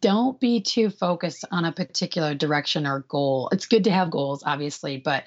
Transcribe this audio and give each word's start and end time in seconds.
don't 0.00 0.40
be 0.40 0.60
too 0.60 0.90
focused 0.90 1.44
on 1.50 1.64
a 1.64 1.72
particular 1.72 2.34
direction 2.34 2.86
or 2.86 3.00
goal. 3.08 3.48
It's 3.52 3.66
good 3.66 3.84
to 3.84 3.90
have 3.90 4.10
goals, 4.10 4.42
obviously, 4.44 4.98
but 4.98 5.24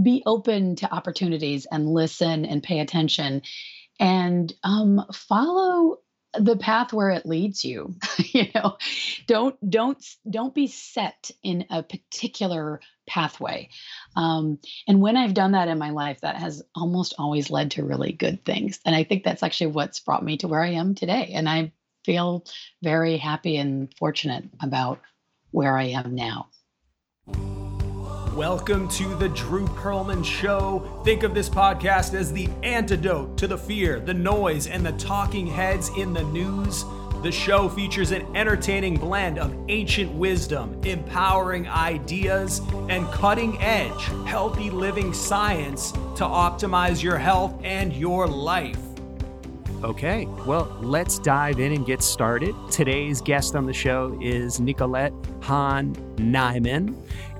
be 0.00 0.22
open 0.26 0.76
to 0.76 0.92
opportunities 0.92 1.66
and 1.70 1.88
listen 1.88 2.44
and 2.44 2.62
pay 2.62 2.80
attention. 2.80 3.42
And 3.98 4.52
um, 4.62 5.04
follow 5.12 5.98
the 6.38 6.56
path 6.56 6.92
where 6.92 7.10
it 7.10 7.24
leads 7.24 7.64
you 7.64 7.94
you 8.18 8.46
know? 8.54 8.76
Don't 9.26 9.70
don't 9.70 10.04
don't 10.28 10.54
be 10.54 10.66
set 10.66 11.30
in 11.42 11.66
a 11.70 11.82
particular 11.82 12.80
pathway. 13.06 13.68
Um, 14.16 14.58
and 14.86 15.00
when 15.00 15.16
i've 15.16 15.34
done 15.34 15.52
that 15.52 15.68
in 15.68 15.78
my 15.78 15.90
life 15.90 16.20
that 16.22 16.36
has 16.36 16.62
almost 16.74 17.14
always 17.18 17.50
led 17.50 17.72
to 17.72 17.84
really 17.84 18.12
good 18.12 18.44
things. 18.44 18.80
And 18.84 18.94
i 18.94 19.04
think 19.04 19.24
that's 19.24 19.42
actually 19.42 19.68
what's 19.68 20.00
brought 20.00 20.24
me 20.24 20.36
to 20.38 20.48
where 20.48 20.62
i 20.62 20.72
am 20.72 20.94
today. 20.94 21.32
And 21.34 21.48
i 21.48 21.72
feel 22.06 22.44
very 22.82 23.16
happy 23.16 23.56
and 23.56 23.92
fortunate 23.98 24.44
about 24.60 25.00
where 25.50 25.76
i 25.76 25.84
am 25.84 26.14
now 26.14 26.48
Welcome 28.36 28.86
to 28.90 29.14
the 29.14 29.30
Drew 29.30 29.66
Perlman 29.66 30.22
Show. 30.22 31.00
Think 31.06 31.22
of 31.22 31.32
this 31.32 31.48
podcast 31.48 32.12
as 32.12 32.30
the 32.34 32.50
antidote 32.62 33.38
to 33.38 33.46
the 33.46 33.56
fear, 33.56 33.98
the 33.98 34.12
noise, 34.12 34.66
and 34.66 34.84
the 34.84 34.92
talking 34.92 35.46
heads 35.46 35.88
in 35.96 36.12
the 36.12 36.22
news. 36.24 36.84
The 37.22 37.32
show 37.32 37.66
features 37.70 38.10
an 38.10 38.36
entertaining 38.36 38.98
blend 38.98 39.38
of 39.38 39.56
ancient 39.68 40.12
wisdom, 40.12 40.78
empowering 40.84 41.66
ideas, 41.66 42.60
and 42.90 43.10
cutting 43.10 43.58
edge, 43.62 44.04
healthy 44.26 44.68
living 44.68 45.14
science 45.14 45.92
to 45.92 46.24
optimize 46.24 47.02
your 47.02 47.16
health 47.16 47.58
and 47.64 47.90
your 47.90 48.26
life. 48.26 48.85
Okay, 49.84 50.26
well, 50.46 50.74
let's 50.80 51.18
dive 51.18 51.60
in 51.60 51.72
and 51.72 51.84
get 51.84 52.02
started. 52.02 52.54
Today's 52.70 53.20
guest 53.20 53.54
on 53.54 53.66
the 53.66 53.74
show 53.74 54.18
is 54.22 54.58
Nicolette 54.58 55.12
Hahn 55.42 55.94
Niman. 56.16 56.96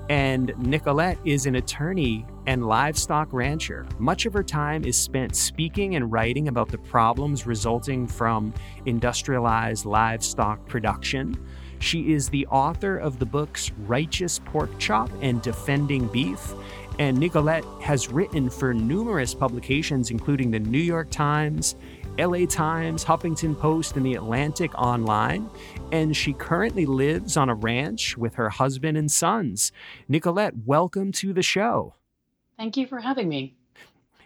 And 0.09 0.53
Nicolette 0.59 1.17
is 1.25 1.47
an 1.47 1.55
attorney 1.55 2.25
and 2.45 2.65
livestock 2.65 3.33
rancher. 3.33 3.87
Much 3.97 4.25
of 4.27 4.33
her 4.33 4.43
time 4.43 4.85
is 4.85 4.95
spent 4.95 5.35
speaking 5.35 5.95
and 5.95 6.11
writing 6.11 6.47
about 6.47 6.69
the 6.69 6.77
problems 6.77 7.47
resulting 7.47 8.07
from 8.07 8.53
industrialized 8.85 9.85
livestock 9.85 10.65
production. 10.67 11.35
She 11.79 12.13
is 12.13 12.29
the 12.29 12.45
author 12.47 12.97
of 12.97 13.19
the 13.19 13.25
books 13.25 13.71
Righteous 13.79 14.39
Pork 14.45 14.69
Chop 14.79 15.09
and 15.21 15.41
Defending 15.41 16.07
Beef. 16.07 16.53
And 16.99 17.19
Nicolette 17.19 17.65
has 17.81 18.09
written 18.09 18.49
for 18.49 18.73
numerous 18.73 19.33
publications, 19.35 20.09
including 20.09 20.49
the 20.49 20.59
New 20.59 20.79
York 20.79 21.11
Times, 21.11 21.75
LA 22.19 22.45
Times, 22.45 23.05
Huffington 23.05 23.57
Post, 23.57 23.95
and 23.95 24.05
The 24.05 24.15
Atlantic 24.15 24.73
Online, 24.75 25.49
and 25.91 26.15
she 26.15 26.33
currently 26.33 26.85
lives 26.85 27.37
on 27.37 27.49
a 27.49 27.55
ranch 27.55 28.17
with 28.17 28.35
her 28.35 28.49
husband 28.49 28.97
and 28.97 29.11
sons. 29.11 29.71
Nicolette, 30.07 30.53
welcome 30.65 31.11
to 31.13 31.31
the 31.31 31.43
show. 31.43 31.93
Thank 32.57 32.75
you 32.75 32.87
for 32.87 32.99
having 32.99 33.29
me. 33.29 33.55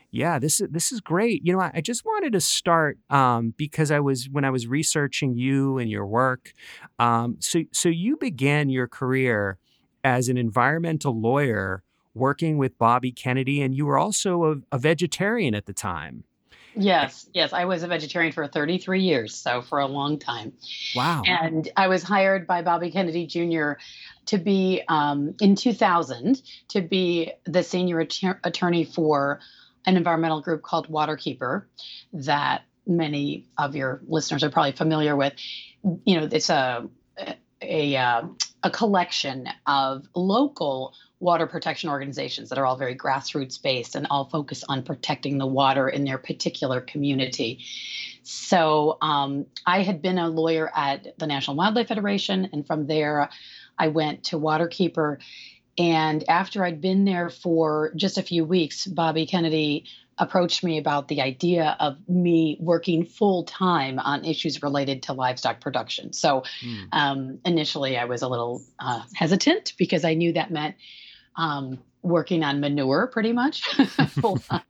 Yeah, 0.10 0.40
this 0.40 0.60
is 0.60 0.70
this 0.70 0.92
is 0.92 1.00
great. 1.00 1.46
You 1.46 1.54
know, 1.54 1.62
I, 1.62 1.72
I 1.76 1.82
just 1.82 2.06
wanted 2.06 2.34
to 2.34 2.42
start 2.42 2.98
um, 3.10 3.54
because 3.58 3.92
I 3.92 4.00
was 4.00 4.30
when 4.30 4.44
I 4.46 4.50
was 4.50 4.68
researching 4.68 5.36
you 5.36 5.78
and 5.78 5.90
your 5.90 6.06
work. 6.06 6.54
Um, 7.00 7.38
so, 7.40 7.64
so 7.72 7.90
you 7.90 8.18
began 8.18 8.70
your 8.70 8.88
career 8.88 9.58
as 10.04 10.30
an 10.30 10.38
environmental 10.38 11.20
lawyer 11.20 11.84
working 12.14 12.58
with 12.58 12.78
Bobby 12.78 13.12
Kennedy, 13.12 13.62
and 13.62 13.76
you 13.76 13.86
were 13.86 13.98
also 13.98 14.44
a, 14.44 14.56
a 14.74 14.78
vegetarian 14.78 15.56
at 15.56 15.66
the 15.66 15.74
time. 15.74 16.26
Yes, 16.76 17.28
yes. 17.34 17.54
I 17.54 17.66
was 17.66 17.84
a 17.84 17.88
vegetarian 17.88 18.32
for 18.32 18.48
33 18.48 19.02
years, 19.02 19.36
so 19.36 19.62
for 19.62 19.80
a 19.80 19.88
long 19.88 20.20
time. 20.20 20.54
Wow. 20.96 21.24
And 21.26 21.70
I 21.76 21.88
was 21.88 22.04
hired 22.04 22.48
by 22.48 22.62
Bobby 22.62 22.92
Kennedy 22.92 23.28
Jr. 23.28 23.74
to 24.28 24.38
be, 24.38 24.82
um, 24.88 25.36
in 25.42 25.56
2000, 25.56 26.42
to 26.70 26.82
be 26.82 27.32
the 27.46 27.64
senior 27.64 28.00
att- 28.00 28.40
attorney 28.44 28.86
for 28.86 29.40
an 29.86 29.98
environmental 29.98 30.42
group 30.42 30.62
called 30.62 30.88
Waterkeeper 30.88 31.66
that 32.14 32.64
many 32.86 33.48
of 33.58 33.76
your 33.76 34.02
listeners 34.08 34.44
are 34.44 34.50
probably 34.50 34.72
familiar 34.74 35.16
with. 35.16 35.34
You 36.06 36.20
know, 36.20 36.30
it's 36.32 36.50
a, 36.50 36.88
a, 37.62 37.96
a, 37.96 38.24
a 38.64 38.70
collection 38.70 39.48
of 39.66 40.06
local 40.16 40.94
water 41.22 41.46
protection 41.48 41.90
organizations 41.90 42.50
that 42.50 42.58
are 42.58 42.66
all 42.66 42.76
very 42.76 42.96
grassroots 42.96 43.62
based 43.62 43.96
and 43.96 44.08
all 44.10 44.26
focus 44.26 44.64
on 44.68 44.84
protecting 44.84 45.38
the 45.38 45.46
water 45.46 45.88
in 45.88 46.04
their 46.04 46.18
particular 46.18 46.82
community. 46.82 47.60
So 48.24 48.98
um, 49.02 49.46
I 49.66 49.84
had 49.84 50.02
been 50.02 50.18
a 50.18 50.30
lawyer 50.30 50.72
at 50.76 51.18
the 51.18 51.28
National 51.28 51.56
Wildlife 51.56 51.88
Federation, 51.88 52.50
and 52.52 52.66
from 52.66 52.88
there 52.88 53.30
I 53.78 53.88
went 53.88 54.26
to 54.26 54.38
Waterkeeper. 54.38 55.18
And 55.78 56.28
after 56.28 56.66
I'd 56.66 56.82
been 56.82 57.06
there 57.06 57.30
for 57.30 57.94
just 57.96 58.18
a 58.18 58.24
few 58.24 58.44
weeks, 58.44 58.86
Bobby 58.86 59.26
Kennedy 59.26 59.86
approached 60.18 60.64
me 60.64 60.78
about 60.78 61.08
the 61.08 61.22
idea 61.22 61.76
of 61.80 61.98
me 62.08 62.58
working 62.60 63.06
full 63.06 63.44
time 63.44 63.98
on 63.98 64.24
issues 64.24 64.62
related 64.62 65.04
to 65.04 65.14
livestock 65.14 65.62
production. 65.62 66.14
So 66.14 66.44
mm. 66.64 66.88
um, 66.92 67.40
initially, 67.44 67.98
I 67.98 68.06
was 68.06 68.22
a 68.22 68.28
little 68.28 68.62
uh, 68.80 69.02
hesitant 69.16 69.74
because 69.78 70.04
I 70.04 70.14
knew 70.14 70.34
that 70.34 70.52
meant 70.52 70.76
um, 71.36 71.80
working 72.04 72.44
on 72.44 72.60
manure 72.60 73.08
pretty 73.08 73.34
much 73.34 73.64
full 74.10 74.38
time. 74.50 74.62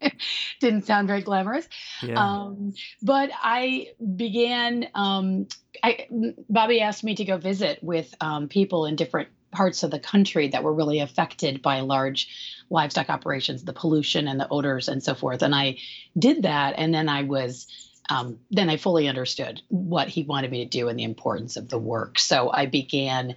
Didn't 0.59 0.85
sound 0.85 1.07
very 1.07 1.21
glamorous. 1.21 1.67
Yeah. 2.01 2.19
Um, 2.19 2.73
but 3.01 3.31
I 3.41 3.89
began, 4.15 4.87
um, 4.93 5.47
I, 5.83 6.07
Bobby 6.49 6.81
asked 6.81 7.03
me 7.03 7.15
to 7.15 7.25
go 7.25 7.37
visit 7.37 7.79
with 7.81 8.13
um, 8.19 8.47
people 8.47 8.85
in 8.85 8.95
different 8.95 9.29
parts 9.51 9.83
of 9.83 9.91
the 9.91 9.99
country 9.99 10.49
that 10.49 10.63
were 10.63 10.73
really 10.73 10.99
affected 10.99 11.61
by 11.61 11.81
large 11.81 12.63
livestock 12.69 13.09
operations, 13.09 13.63
the 13.63 13.73
pollution 13.73 14.27
and 14.27 14.39
the 14.39 14.47
odors 14.49 14.87
and 14.87 15.03
so 15.03 15.13
forth. 15.13 15.41
And 15.41 15.53
I 15.53 15.77
did 16.17 16.43
that. 16.43 16.75
And 16.77 16.93
then 16.93 17.09
I 17.09 17.23
was, 17.23 17.67
um, 18.09 18.39
then 18.49 18.69
I 18.69 18.77
fully 18.77 19.07
understood 19.07 19.61
what 19.67 20.07
he 20.07 20.23
wanted 20.23 20.51
me 20.51 20.63
to 20.63 20.69
do 20.69 20.87
and 20.87 20.97
the 20.97 21.03
importance 21.03 21.57
of 21.57 21.69
the 21.69 21.77
work. 21.77 22.17
So 22.17 22.49
I 22.51 22.65
began 22.65 23.35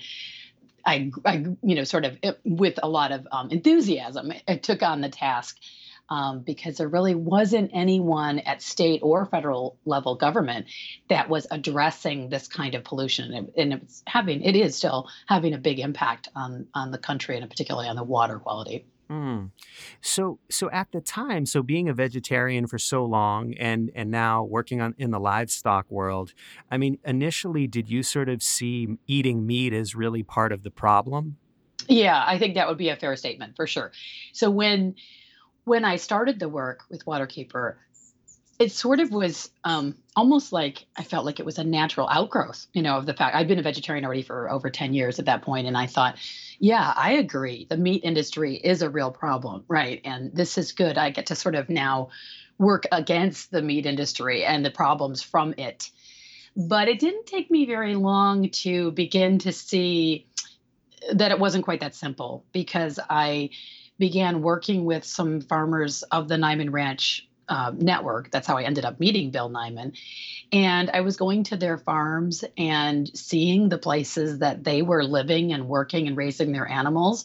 I, 0.86 1.10
I, 1.24 1.44
you 1.62 1.74
know, 1.74 1.84
sort 1.84 2.04
of 2.04 2.18
eh, 2.22 2.32
with 2.44 2.78
a 2.82 2.88
lot 2.88 3.12
of 3.12 3.26
um, 3.30 3.50
enthusiasm, 3.50 4.32
I 4.46 4.56
took 4.56 4.82
on 4.82 5.00
the 5.00 5.08
task 5.08 5.58
um, 6.10 6.40
because 6.40 6.76
there 6.76 6.88
really 6.88 7.14
wasn't 7.14 7.70
anyone 7.72 8.38
at 8.40 8.60
state 8.60 9.00
or 9.02 9.24
federal 9.26 9.78
level 9.86 10.16
government 10.16 10.66
that 11.08 11.28
was 11.28 11.46
addressing 11.50 12.28
this 12.28 12.46
kind 12.46 12.74
of 12.74 12.84
pollution, 12.84 13.32
and, 13.32 13.52
and 13.56 13.72
it's 13.74 14.02
having, 14.06 14.42
it 14.42 14.56
is 14.56 14.76
still 14.76 15.08
having 15.26 15.54
a 15.54 15.58
big 15.58 15.78
impact 15.78 16.28
on 16.36 16.66
on 16.74 16.90
the 16.90 16.98
country 16.98 17.38
and 17.38 17.48
particularly 17.48 17.88
on 17.88 17.96
the 17.96 18.04
water 18.04 18.38
quality. 18.38 18.86
Mm. 19.10 19.50
So, 20.00 20.38
so 20.50 20.70
at 20.70 20.90
the 20.92 21.00
time, 21.00 21.44
so 21.46 21.62
being 21.62 21.88
a 21.88 21.94
vegetarian 21.94 22.66
for 22.66 22.78
so 22.78 23.04
long, 23.04 23.54
and 23.54 23.90
and 23.94 24.10
now 24.10 24.42
working 24.42 24.80
on 24.80 24.94
in 24.96 25.10
the 25.10 25.20
livestock 25.20 25.90
world, 25.90 26.32
I 26.70 26.78
mean, 26.78 26.98
initially, 27.04 27.66
did 27.66 27.90
you 27.90 28.02
sort 28.02 28.28
of 28.28 28.42
see 28.42 28.96
eating 29.06 29.46
meat 29.46 29.72
as 29.72 29.94
really 29.94 30.22
part 30.22 30.52
of 30.52 30.62
the 30.62 30.70
problem? 30.70 31.36
Yeah, 31.88 32.24
I 32.26 32.38
think 32.38 32.54
that 32.54 32.66
would 32.66 32.78
be 32.78 32.88
a 32.88 32.96
fair 32.96 33.14
statement 33.16 33.56
for 33.56 33.66
sure. 33.66 33.92
So 34.32 34.50
when 34.50 34.94
when 35.64 35.84
I 35.84 35.96
started 35.96 36.38
the 36.38 36.48
work 36.48 36.84
with 36.90 37.04
Waterkeeper, 37.04 37.76
it 38.58 38.70
sort 38.70 39.00
of 39.00 39.10
was 39.10 39.50
um, 39.64 39.96
almost 40.14 40.52
like 40.52 40.86
I 40.96 41.02
felt 41.02 41.24
like 41.26 41.40
it 41.40 41.46
was 41.46 41.58
a 41.58 41.64
natural 41.64 42.08
outgrowth, 42.08 42.66
you 42.72 42.82
know, 42.82 42.96
of 42.98 43.06
the 43.06 43.14
fact 43.14 43.34
I'd 43.34 43.48
been 43.48 43.58
a 43.58 43.62
vegetarian 43.62 44.04
already 44.04 44.22
for 44.22 44.50
over 44.50 44.70
10 44.70 44.94
years 44.94 45.18
at 45.18 45.26
that 45.26 45.42
point, 45.42 45.66
And 45.66 45.76
I 45.76 45.86
thought, 45.86 46.18
yeah, 46.60 46.92
I 46.96 47.12
agree. 47.12 47.66
The 47.68 47.76
meat 47.76 48.04
industry 48.04 48.56
is 48.56 48.82
a 48.82 48.90
real 48.90 49.10
problem, 49.10 49.64
right? 49.66 50.00
And 50.04 50.34
this 50.34 50.56
is 50.56 50.72
good. 50.72 50.98
I 50.98 51.10
get 51.10 51.26
to 51.26 51.34
sort 51.34 51.56
of 51.56 51.68
now 51.68 52.10
work 52.58 52.84
against 52.92 53.50
the 53.50 53.62
meat 53.62 53.86
industry 53.86 54.44
and 54.44 54.64
the 54.64 54.70
problems 54.70 55.20
from 55.20 55.54
it. 55.58 55.90
But 56.56 56.88
it 56.88 57.00
didn't 57.00 57.26
take 57.26 57.50
me 57.50 57.66
very 57.66 57.96
long 57.96 58.50
to 58.50 58.92
begin 58.92 59.38
to 59.40 59.52
see 59.52 60.28
that 61.12 61.32
it 61.32 61.40
wasn't 61.40 61.64
quite 61.64 61.80
that 61.80 61.96
simple 61.96 62.44
because 62.52 63.00
I 63.10 63.50
began 63.98 64.42
working 64.42 64.84
with 64.84 65.04
some 65.04 65.40
farmers 65.40 66.02
of 66.04 66.28
the 66.28 66.36
Niman 66.36 66.72
Ranch 66.72 67.28
uh, 67.48 67.72
network. 67.76 68.30
That's 68.30 68.46
how 68.46 68.56
I 68.56 68.62
ended 68.62 68.84
up 68.84 69.00
meeting 69.00 69.30
Bill 69.30 69.50
Niman. 69.50 69.96
And 70.52 70.90
I 70.92 71.00
was 71.00 71.16
going 71.16 71.44
to 71.44 71.56
their 71.56 71.78
farms 71.78 72.44
and 72.56 73.10
seeing 73.16 73.68
the 73.68 73.78
places 73.78 74.38
that 74.38 74.64
they 74.64 74.82
were 74.82 75.04
living 75.04 75.52
and 75.52 75.68
working 75.68 76.06
and 76.06 76.16
raising 76.16 76.52
their 76.52 76.68
animals. 76.68 77.24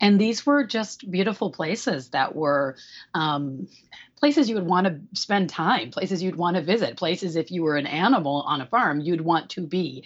And 0.00 0.20
these 0.20 0.44
were 0.44 0.64
just 0.64 1.10
beautiful 1.10 1.50
places 1.50 2.10
that 2.10 2.34
were 2.34 2.76
um, 3.14 3.68
places 4.16 4.48
you 4.48 4.54
would 4.54 4.66
want 4.66 4.86
to 4.86 5.00
spend 5.18 5.50
time, 5.50 5.90
places 5.90 6.22
you'd 6.22 6.36
want 6.36 6.56
to 6.56 6.62
visit, 6.62 6.96
places 6.96 7.36
if 7.36 7.50
you 7.50 7.62
were 7.62 7.76
an 7.76 7.86
animal 7.86 8.42
on 8.46 8.60
a 8.60 8.66
farm, 8.66 9.00
you'd 9.00 9.20
want 9.20 9.50
to 9.50 9.60
be. 9.60 10.04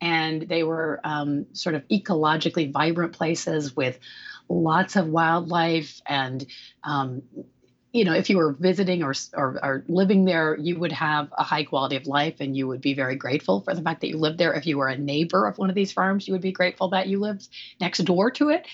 And 0.00 0.42
they 0.42 0.62
were 0.62 1.00
um, 1.04 1.46
sort 1.52 1.74
of 1.74 1.86
ecologically 1.88 2.72
vibrant 2.72 3.12
places 3.12 3.76
with 3.76 3.98
lots 4.48 4.96
of 4.96 5.08
wildlife 5.08 6.00
and 6.06 6.46
um, 6.82 7.22
you 7.92 8.04
know, 8.04 8.14
if 8.14 8.30
you 8.30 8.36
were 8.36 8.52
visiting 8.52 9.02
or, 9.02 9.12
or, 9.34 9.58
or 9.62 9.84
living 9.88 10.24
there, 10.24 10.56
you 10.56 10.78
would 10.78 10.92
have 10.92 11.32
a 11.36 11.42
high 11.42 11.64
quality 11.64 11.96
of 11.96 12.06
life 12.06 12.36
and 12.38 12.56
you 12.56 12.68
would 12.68 12.80
be 12.80 12.94
very 12.94 13.16
grateful 13.16 13.60
for 13.62 13.74
the 13.74 13.82
fact 13.82 14.00
that 14.02 14.08
you 14.08 14.16
lived 14.16 14.38
there. 14.38 14.52
If 14.52 14.66
you 14.66 14.78
were 14.78 14.88
a 14.88 14.96
neighbor 14.96 15.46
of 15.46 15.58
one 15.58 15.70
of 15.70 15.74
these 15.74 15.90
farms, 15.90 16.28
you 16.28 16.32
would 16.32 16.40
be 16.40 16.52
grateful 16.52 16.90
that 16.90 17.08
you 17.08 17.18
lived 17.18 17.48
next 17.80 17.98
door 18.04 18.30
to 18.32 18.50
it. 18.50 18.66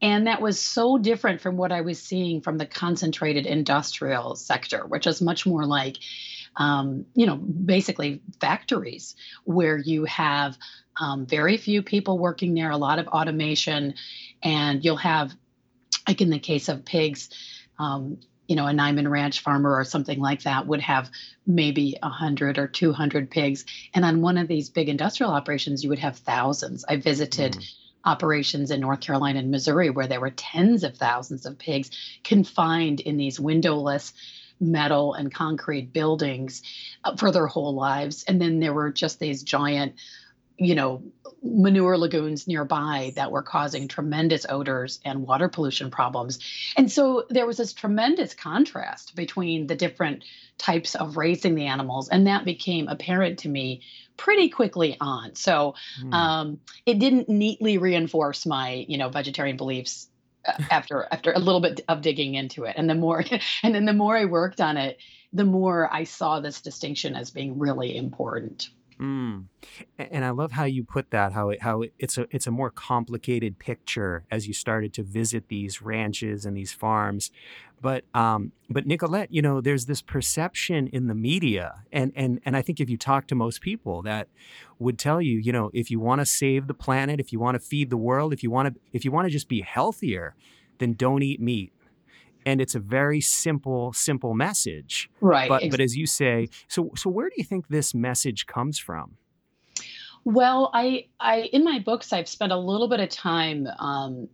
And 0.00 0.26
that 0.26 0.40
was 0.40 0.58
so 0.58 0.98
different 0.98 1.40
from 1.40 1.56
what 1.56 1.72
I 1.72 1.82
was 1.82 2.02
seeing 2.02 2.40
from 2.40 2.58
the 2.58 2.66
concentrated 2.66 3.46
industrial 3.46 4.36
sector, 4.36 4.86
which 4.86 5.06
is 5.06 5.22
much 5.22 5.46
more 5.46 5.64
like, 5.64 5.96
um, 6.56 7.06
you 7.14 7.26
know, 7.26 7.36
basically 7.36 8.22
factories 8.40 9.16
where 9.44 9.76
you 9.76 10.04
have 10.04 10.56
um, 10.98 11.26
very 11.26 11.56
few 11.58 11.82
people 11.82 12.18
working 12.18 12.54
there, 12.54 12.70
a 12.70 12.76
lot 12.76 12.98
of 12.98 13.08
automation, 13.08 13.94
and 14.42 14.84
you'll 14.84 14.96
have, 14.96 15.32
like 16.08 16.20
in 16.20 16.30
the 16.30 16.38
case 16.38 16.68
of 16.68 16.84
pigs, 16.84 17.30
um, 17.78 18.18
you 18.48 18.56
know, 18.56 18.66
a 18.66 18.72
Niman 18.72 19.10
Ranch 19.10 19.40
farmer 19.40 19.74
or 19.74 19.84
something 19.84 20.20
like 20.20 20.42
that 20.42 20.66
would 20.66 20.80
have 20.80 21.10
maybe 21.46 21.96
100 22.02 22.58
or 22.58 22.66
200 22.66 23.30
pigs. 23.30 23.64
And 23.94 24.04
on 24.04 24.22
one 24.22 24.38
of 24.38 24.48
these 24.48 24.70
big 24.70 24.88
industrial 24.88 25.32
operations, 25.32 25.82
you 25.82 25.90
would 25.90 25.98
have 25.98 26.18
thousands. 26.18 26.84
I 26.88 26.96
visited 26.96 27.52
mm. 27.52 27.74
operations 28.04 28.70
in 28.70 28.80
North 28.80 29.00
Carolina 29.00 29.40
and 29.40 29.50
Missouri 29.50 29.90
where 29.90 30.06
there 30.06 30.20
were 30.20 30.30
tens 30.30 30.84
of 30.84 30.96
thousands 30.96 31.46
of 31.46 31.58
pigs 31.58 31.90
confined 32.22 33.00
in 33.00 33.16
these 33.16 33.40
windowless 33.40 34.12
metal 34.60 35.14
and 35.14 35.32
concrete 35.32 35.92
buildings 35.92 36.62
uh, 37.04 37.16
for 37.16 37.30
their 37.30 37.46
whole 37.46 37.74
lives. 37.74 38.24
And 38.24 38.40
then 38.40 38.60
there 38.60 38.72
were 38.72 38.90
just 38.90 39.18
these 39.18 39.42
giant 39.42 39.94
you 40.58 40.74
know, 40.74 41.02
manure 41.42 41.98
lagoons 41.98 42.46
nearby 42.46 43.12
that 43.16 43.30
were 43.30 43.42
causing 43.42 43.88
tremendous 43.88 44.46
odors 44.48 45.00
and 45.04 45.26
water 45.26 45.48
pollution 45.48 45.90
problems. 45.90 46.38
And 46.76 46.90
so 46.90 47.24
there 47.28 47.46
was 47.46 47.58
this 47.58 47.72
tremendous 47.72 48.34
contrast 48.34 49.14
between 49.14 49.66
the 49.66 49.74
different 49.74 50.24
types 50.58 50.94
of 50.94 51.16
raising 51.16 51.54
the 51.54 51.66
animals. 51.66 52.08
And 52.08 52.26
that 52.26 52.44
became 52.44 52.88
apparent 52.88 53.40
to 53.40 53.48
me 53.48 53.82
pretty 54.16 54.48
quickly 54.48 54.96
on. 55.00 55.34
So 55.34 55.74
mm. 56.02 56.12
um, 56.12 56.60
it 56.86 56.98
didn't 56.98 57.28
neatly 57.28 57.78
reinforce 57.78 58.46
my, 58.46 58.86
you 58.88 58.96
know, 58.96 59.10
vegetarian 59.10 59.56
beliefs 59.56 60.08
uh, 60.46 60.62
after 60.70 61.06
after 61.10 61.32
a 61.32 61.38
little 61.38 61.60
bit 61.60 61.82
of 61.88 62.00
digging 62.00 62.34
into 62.34 62.64
it. 62.64 62.76
And 62.78 62.88
the 62.88 62.94
more 62.94 63.22
and 63.62 63.74
then 63.74 63.84
the 63.84 63.92
more 63.92 64.16
I 64.16 64.24
worked 64.24 64.60
on 64.60 64.78
it, 64.78 64.98
the 65.32 65.44
more 65.44 65.92
I 65.92 66.04
saw 66.04 66.40
this 66.40 66.62
distinction 66.62 67.14
as 67.14 67.30
being 67.30 67.58
really 67.58 67.96
important. 67.96 68.70
Mm. 69.00 69.44
And 69.98 70.24
I 70.24 70.30
love 70.30 70.52
how 70.52 70.64
you 70.64 70.82
put 70.82 71.10
that. 71.10 71.32
How 71.32 71.50
it, 71.50 71.62
how 71.62 71.84
it's 71.98 72.16
a 72.16 72.26
it's 72.30 72.46
a 72.46 72.50
more 72.50 72.70
complicated 72.70 73.58
picture 73.58 74.24
as 74.30 74.48
you 74.48 74.54
started 74.54 74.94
to 74.94 75.02
visit 75.02 75.48
these 75.48 75.82
ranches 75.82 76.46
and 76.46 76.56
these 76.56 76.72
farms. 76.72 77.30
But 77.80 78.04
um, 78.14 78.52
but 78.70 78.86
Nicolette, 78.86 79.30
you 79.30 79.42
know, 79.42 79.60
there's 79.60 79.84
this 79.84 80.00
perception 80.00 80.86
in 80.88 81.08
the 81.08 81.14
media, 81.14 81.82
and 81.92 82.12
and 82.16 82.40
and 82.46 82.56
I 82.56 82.62
think 82.62 82.80
if 82.80 82.88
you 82.88 82.96
talk 82.96 83.26
to 83.28 83.34
most 83.34 83.60
people, 83.60 84.00
that 84.02 84.28
would 84.78 84.98
tell 84.98 85.20
you, 85.20 85.38
you 85.38 85.52
know, 85.52 85.70
if 85.74 85.90
you 85.90 86.00
want 86.00 86.20
to 86.20 86.26
save 86.26 86.66
the 86.66 86.74
planet, 86.74 87.20
if 87.20 87.32
you 87.32 87.38
want 87.38 87.56
to 87.56 87.60
feed 87.60 87.90
the 87.90 87.96
world, 87.98 88.32
if 88.32 88.42
you 88.42 88.50
want 88.50 88.74
to 88.74 88.80
if 88.94 89.04
you 89.04 89.12
want 89.12 89.26
to 89.26 89.30
just 89.30 89.48
be 89.48 89.60
healthier, 89.60 90.34
then 90.78 90.94
don't 90.94 91.22
eat 91.22 91.40
meat 91.40 91.72
and 92.46 92.60
it's 92.60 92.74
a 92.74 92.80
very 92.80 93.20
simple 93.20 93.92
simple 93.92 94.32
message. 94.32 95.10
Right 95.20 95.48
but 95.48 95.64
but 95.70 95.80
as 95.80 95.96
you 95.96 96.06
say 96.06 96.48
so 96.68 96.92
so 96.96 97.10
where 97.10 97.28
do 97.28 97.34
you 97.36 97.44
think 97.44 97.68
this 97.68 97.92
message 97.92 98.46
comes 98.46 98.78
from? 98.78 99.16
Well 100.24 100.70
i 100.72 101.06
i 101.20 101.42
in 101.52 101.64
my 101.64 101.80
books 101.80 102.12
i've 102.12 102.28
spent 102.28 102.52
a 102.52 102.56
little 102.56 102.88
bit 102.88 103.00
of 103.00 103.08
time 103.10 103.68
um, 103.78 104.28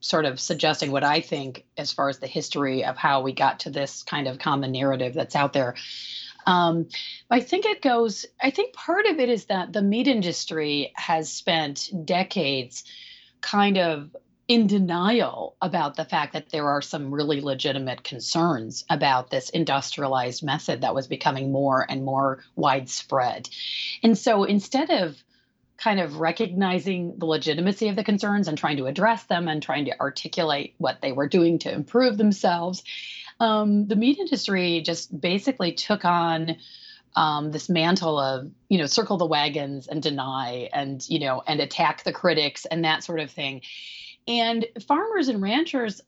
sort 0.00 0.24
of 0.24 0.38
suggesting 0.38 0.92
what 0.92 1.02
i 1.02 1.20
think 1.20 1.64
as 1.76 1.92
far 1.92 2.08
as 2.08 2.18
the 2.18 2.26
history 2.26 2.84
of 2.84 2.96
how 2.96 3.20
we 3.20 3.32
got 3.32 3.60
to 3.60 3.70
this 3.70 4.02
kind 4.04 4.28
of 4.28 4.38
common 4.38 4.72
narrative 4.72 5.14
that's 5.14 5.34
out 5.34 5.52
there. 5.52 5.74
Um, 6.46 6.88
I 7.30 7.40
think 7.40 7.66
it 7.66 7.82
goes, 7.82 8.24
I 8.40 8.50
think 8.50 8.72
part 8.72 9.04
of 9.04 9.20
it 9.20 9.28
is 9.28 9.46
that 9.46 9.74
the 9.74 9.82
meat 9.82 10.08
industry 10.08 10.92
has 10.94 11.30
spent 11.30 11.90
decades 12.06 12.84
kind 13.42 13.76
of 13.76 14.16
in 14.48 14.66
denial 14.66 15.56
about 15.60 15.94
the 15.94 16.06
fact 16.06 16.32
that 16.32 16.48
there 16.48 16.68
are 16.68 16.80
some 16.80 17.12
really 17.12 17.42
legitimate 17.42 18.02
concerns 18.02 18.82
about 18.88 19.30
this 19.30 19.50
industrialized 19.50 20.42
method 20.42 20.80
that 20.80 20.94
was 20.94 21.06
becoming 21.06 21.52
more 21.52 21.84
and 21.88 22.02
more 22.02 22.42
widespread. 22.56 23.46
And 24.02 24.16
so 24.16 24.44
instead 24.44 24.90
of 24.90 25.22
kind 25.76 26.00
of 26.00 26.16
recognizing 26.16 27.18
the 27.18 27.26
legitimacy 27.26 27.88
of 27.88 27.96
the 27.96 28.02
concerns 28.02 28.48
and 28.48 28.56
trying 28.56 28.78
to 28.78 28.86
address 28.86 29.22
them 29.24 29.48
and 29.48 29.62
trying 29.62 29.84
to 29.84 30.00
articulate 30.00 30.74
what 30.78 31.00
they 31.02 31.12
were 31.12 31.28
doing 31.28 31.58
to 31.60 31.72
improve 31.72 32.16
themselves, 32.16 32.82
um, 33.40 33.86
the 33.86 33.96
meat 33.96 34.18
industry 34.18 34.80
just 34.80 35.20
basically 35.20 35.72
took 35.72 36.06
on 36.06 36.56
um, 37.14 37.52
this 37.52 37.68
mantle 37.68 38.18
of 38.18 38.50
you 38.68 38.78
know 38.78 38.86
circle 38.86 39.16
the 39.16 39.26
wagons 39.26 39.88
and 39.88 40.02
deny 40.02 40.68
and 40.72 41.08
you 41.08 41.18
know 41.18 41.42
and 41.46 41.60
attack 41.60 42.04
the 42.04 42.12
critics 42.12 42.64
and 42.64 42.84
that 42.84 43.02
sort 43.02 43.20
of 43.20 43.30
thing 43.30 43.62
and 44.28 44.66
farmers 44.86 45.28
and 45.28 45.42
ranchers, 45.42 46.00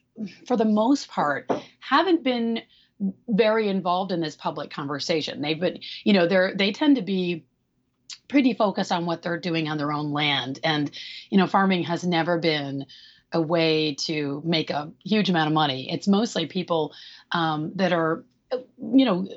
for 0.47 0.57
the 0.57 0.65
most 0.65 1.09
part, 1.09 1.51
haven't 1.81 2.23
been 2.23 2.61
very 3.29 3.69
involved 3.69 4.13
in 4.13 4.21
this 4.21 4.37
public 4.37 4.71
conversation. 4.71 5.41
They've 5.41 5.59
been, 5.59 5.81
you 6.05 6.13
know, 6.13 6.29
they're 6.29 6.55
they 6.55 6.71
tend 6.71 6.97
to 6.97 7.03
be 7.03 7.47
pretty 8.29 8.55
focused 8.55 8.93
on 8.93 9.07
what 9.07 9.23
they're 9.23 9.41
doing 9.41 9.69
on 9.69 9.79
their 9.79 9.93
own 9.93 10.13
land. 10.13 10.61
And, 10.63 10.91
you 11.31 11.39
know, 11.39 11.47
farming 11.47 11.85
has 11.85 12.05
never 12.05 12.39
been 12.39 12.87
a 13.33 13.41
way 13.41 13.95
to 13.95 14.43
make 14.45 14.71
a 14.71 14.93
huge 15.05 15.31
amount 15.31 15.49
of 15.49 15.55
money. 15.55 15.91
It's 15.91 16.07
mostly 16.07 16.47
people 16.47 16.93
um, 17.33 17.73
that 17.77 17.93
are, 17.93 18.25
you 18.53 19.05
know, 19.05 19.29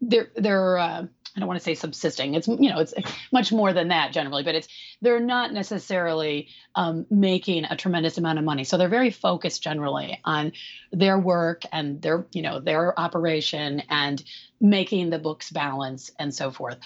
they're 0.00 0.30
they're 0.36 0.78
uh, 0.78 1.06
I 1.36 1.40
don't 1.40 1.46
want 1.46 1.60
to 1.60 1.64
say 1.64 1.74
subsisting. 1.74 2.34
It's 2.34 2.48
you 2.48 2.70
know 2.70 2.80
it's 2.80 2.94
much 3.32 3.52
more 3.52 3.72
than 3.72 3.88
that 3.88 4.12
generally, 4.12 4.42
but 4.42 4.54
it's 4.54 4.68
they're 5.00 5.20
not 5.20 5.52
necessarily 5.52 6.48
um, 6.74 7.06
making 7.10 7.64
a 7.64 7.76
tremendous 7.76 8.18
amount 8.18 8.38
of 8.38 8.44
money. 8.44 8.64
So 8.64 8.76
they're 8.76 8.88
very 8.88 9.10
focused 9.10 9.62
generally 9.62 10.20
on 10.24 10.52
their 10.92 11.18
work 11.18 11.62
and 11.72 12.02
their 12.02 12.26
you 12.32 12.42
know 12.42 12.60
their 12.60 12.98
operation 12.98 13.82
and 13.88 14.22
making 14.60 15.10
the 15.10 15.18
books 15.18 15.50
balance 15.50 16.10
and 16.18 16.34
so 16.34 16.50
forth. 16.50 16.78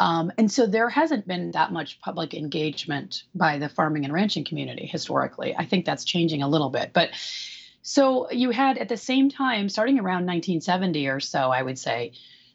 Um, 0.00 0.32
and 0.38 0.50
so 0.50 0.66
there 0.66 0.88
hasn't 0.88 1.28
been 1.28 1.52
that 1.52 1.72
much 1.72 2.00
public 2.00 2.34
engagement 2.34 3.22
by 3.34 3.58
the 3.58 3.68
farming 3.68 4.04
and 4.04 4.12
ranching 4.12 4.44
community 4.44 4.86
historically. 4.86 5.54
I 5.56 5.66
think 5.66 5.84
that's 5.84 6.04
changing 6.04 6.42
a 6.42 6.48
little 6.48 6.70
bit, 6.70 6.92
but. 6.92 7.10
So 7.82 8.30
you 8.30 8.50
had 8.50 8.76
at 8.76 8.90
the 8.90 8.98
same 8.98 9.30
time, 9.30 9.70
starting 9.70 9.98
around 9.98 10.26
1970 10.26 11.08
or 11.08 11.18
so, 11.18 11.50
I 11.50 11.62
would 11.62 11.78
say, 11.78 12.12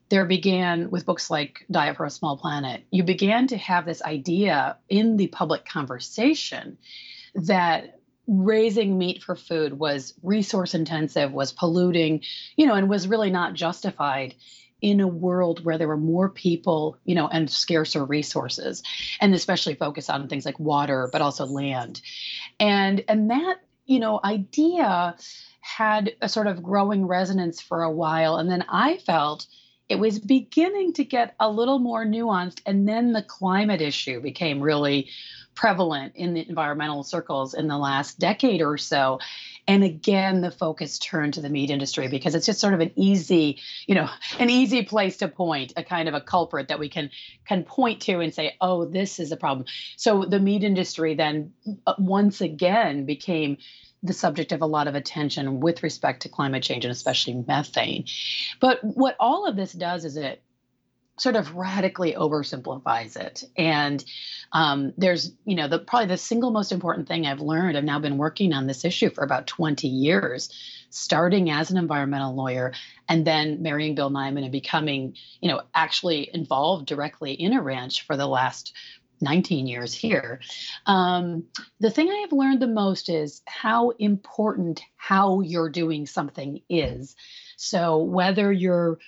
there 0.10 0.26
began 0.26 0.90
with 0.92 1.06
books 1.06 1.30
like 1.30 1.66
Diet 1.70 1.98
for 1.98 2.06
a 2.06 2.10
Small 2.10 2.38
Planet, 2.38 2.84
you 2.92 3.04
began 3.04 3.48
to 3.48 3.58
have 3.58 3.86
this 3.86 4.02
idea 4.02 4.78
in 4.88 5.18
the 5.18 5.28
public 5.28 5.66
conversation 5.66 6.78
that 7.34 8.00
raising 8.28 8.98
meat 8.98 9.22
for 9.22 9.36
food 9.36 9.78
was 9.78 10.14
resource 10.24 10.74
intensive, 10.74 11.32
was 11.32 11.52
polluting, 11.52 12.22
you 12.56 12.66
know, 12.66 12.76
and 12.76 12.90
was 12.90 13.08
really 13.08 13.30
not 13.30 13.54
justified 13.54 14.36
in 14.82 15.00
a 15.00 15.08
world 15.08 15.64
where 15.64 15.78
there 15.78 15.88
were 15.88 15.98
more 15.98 16.30
people, 16.30 16.98
you 17.06 17.16
know, 17.16 17.28
and 17.28 17.50
scarcer 17.50 18.04
resources, 18.04 18.84
and 19.20 19.34
especially 19.34 19.74
focus 19.74 20.10
on 20.10 20.28
things 20.28 20.46
like 20.46 20.60
water, 20.60 21.10
but 21.12 21.22
also 21.22 21.46
land. 21.46 22.02
And 22.60 23.04
and 23.08 23.32
that, 23.32 23.62
you 23.86 24.00
know, 24.00 24.20
idea 24.24 25.16
had 25.62 26.16
a 26.22 26.30
sort 26.30 26.48
of 26.48 26.62
growing 26.62 27.08
resonance 27.08 27.62
for 27.62 27.82
a 27.82 27.92
while. 27.92 28.38
And 28.38 28.50
then 28.50 28.66
I 28.70 28.98
felt 28.98 29.48
it 29.88 30.00
was 30.00 30.20
beginning 30.20 30.94
to 30.94 31.04
get 31.04 31.36
a 31.40 31.50
little 31.50 31.80
more 31.80 32.06
nuanced. 32.06 32.62
And 32.66 32.88
then 32.88 33.14
the 33.14 33.22
climate 33.22 33.82
issue 33.82 34.22
became 34.22 34.60
really 34.60 35.10
prevalent 35.54 36.14
in 36.16 36.34
the 36.34 36.48
environmental 36.48 37.04
circles 37.04 37.54
in 37.54 37.68
the 37.68 37.78
last 37.78 38.20
decade 38.20 38.62
or 38.62 38.78
so. 38.78 39.20
And 39.68 39.84
again, 39.84 40.42
the 40.42 40.52
focus 40.52 41.00
turned 41.00 41.36
to 41.36 41.42
the 41.42 41.50
meat 41.50 41.70
industry 41.70 42.08
because 42.08 42.36
it's 42.36 42.46
just 42.46 42.60
sort 42.60 42.74
of 42.74 42.82
an 42.82 42.92
easy, 42.96 43.60
you 43.88 43.96
know, 43.96 44.10
an 44.40 44.50
easy 44.50 44.84
place 44.84 45.18
to 45.18 45.28
point, 45.28 45.74
a 45.78 45.84
kind 45.84 46.08
of 46.08 46.14
a 46.14 46.22
culprit 46.22 46.68
that 46.68 46.80
we 46.80 46.90
can 46.90 47.10
can 47.48 47.64
point 47.64 48.02
to 48.02 48.20
and 48.20 48.34
say, 48.34 48.56
oh, 48.62 48.86
this 48.86 49.20
is 49.20 49.32
a 49.32 49.38
problem. 49.38 49.66
So 49.98 50.26
the 50.26 50.40
meat 50.40 50.64
industry 50.64 51.16
then 51.16 51.54
uh, 51.88 51.94
once 51.98 52.42
again 52.42 53.06
became 53.06 53.58
the 54.06 54.14
subject 54.14 54.52
of 54.52 54.62
a 54.62 54.66
lot 54.66 54.88
of 54.88 54.96
attention 54.96 55.60
with 55.60 55.84
respect 55.84 56.22
to 56.24 56.30
climate 56.30 56.64
change 56.64 56.86
and 56.86 56.92
especially 56.92 57.44
methane. 57.48 58.06
But 58.60 58.84
what 58.84 59.16
all 59.20 59.48
of 59.48 59.56
this 59.56 59.74
does 59.74 60.06
is 60.06 60.18
it 60.18 60.42
sort 61.18 61.36
of 61.36 61.56
radically 61.56 62.14
oversimplifies 62.14 63.16
it. 63.16 63.44
And 63.56 64.04
um, 64.52 64.94
there's, 64.98 65.32
you 65.46 65.56
know, 65.56 65.68
the 65.68 65.80
probably 65.80 66.08
the 66.08 66.18
single 66.18 66.52
most 66.52 66.72
important 66.72 67.08
thing 67.08 67.26
I've 67.26 67.40
learned. 67.40 67.78
I've 67.78 67.84
now 67.84 68.00
been 68.00 68.18
working 68.18 68.54
on 68.54 68.68
this 68.68 68.84
issue 68.84 69.10
for 69.10 69.24
about 69.24 69.48
20 69.48 69.88
years, 69.88 70.50
starting 70.90 71.50
as 71.50 71.72
an 71.72 71.78
environmental 71.78 72.36
lawyer 72.36 72.74
and 73.08 73.26
then 73.26 73.62
marrying 73.62 73.96
Bill 73.96 74.12
Niman 74.12 74.44
and 74.44 74.52
becoming, 74.52 75.16
you 75.40 75.50
know, 75.50 75.62
actually 75.74 76.30
involved 76.34 76.86
directly 76.86 77.32
in 77.32 77.54
a 77.54 77.62
ranch 77.62 78.06
for 78.06 78.18
the 78.18 78.28
last 78.28 78.74
19 79.22 79.68
years 79.68 79.94
here. 79.94 80.40
Um, 80.86 81.46
the 81.80 81.90
thing 81.90 82.10
I 82.10 82.22
have 82.22 82.32
learned 82.32 82.62
the 82.62 82.68
most 82.68 83.10
is 83.10 83.42
how 83.46 83.92
important 83.92 84.82
how 84.96 85.42
you're 85.42 85.70
doing 85.70 86.06
something 86.06 86.62
is. 86.70 87.16
So 87.58 87.98
whether 87.98 88.52
you're 88.52 89.00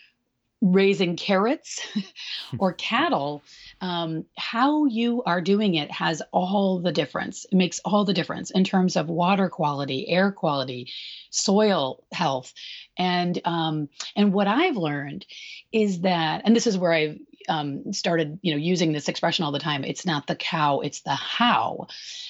raising 0.62 1.16
carrots 1.16 1.86
or 2.60 2.74
cattle, 2.74 3.44
um, 3.80 4.26
how 4.36 4.86
you 4.86 5.22
are 5.24 5.42
doing 5.42 5.76
it 5.76 5.92
has 5.92 6.22
all 6.32 6.80
the 6.80 6.92
difference. 6.92 7.46
It 7.46 7.56
makes 7.56 7.80
all 7.86 8.06
the 8.06 8.14
difference 8.14 8.50
in 8.52 8.64
terms 8.64 8.96
of 8.96 9.08
water 9.08 9.50
quality, 9.50 10.08
air 10.10 10.32
quality, 10.32 10.92
soil 11.30 12.04
health, 12.12 12.54
and 12.98 13.40
um, 13.46 13.90
and 14.16 14.34
what 14.34 14.48
I've 14.48 14.78
learned 14.78 15.26
is 15.72 16.02
that, 16.02 16.42
and 16.46 16.56
this 16.56 16.68
is 16.68 16.78
where 16.78 16.94
I've 16.94 17.20
um, 17.48 17.94
started, 17.94 18.40
you 18.42 18.52
know, 18.52 18.58
using 18.58 18.94
this 18.94 19.08
expression 19.08 19.46
all 19.46 19.52
the 19.52 19.60
time. 19.60 19.84
It's 19.84 20.06
not 20.06 20.28
the 20.28 20.36
cow, 20.36 20.80
it's 20.80 21.02
the 21.02 21.16
how, 21.16 21.88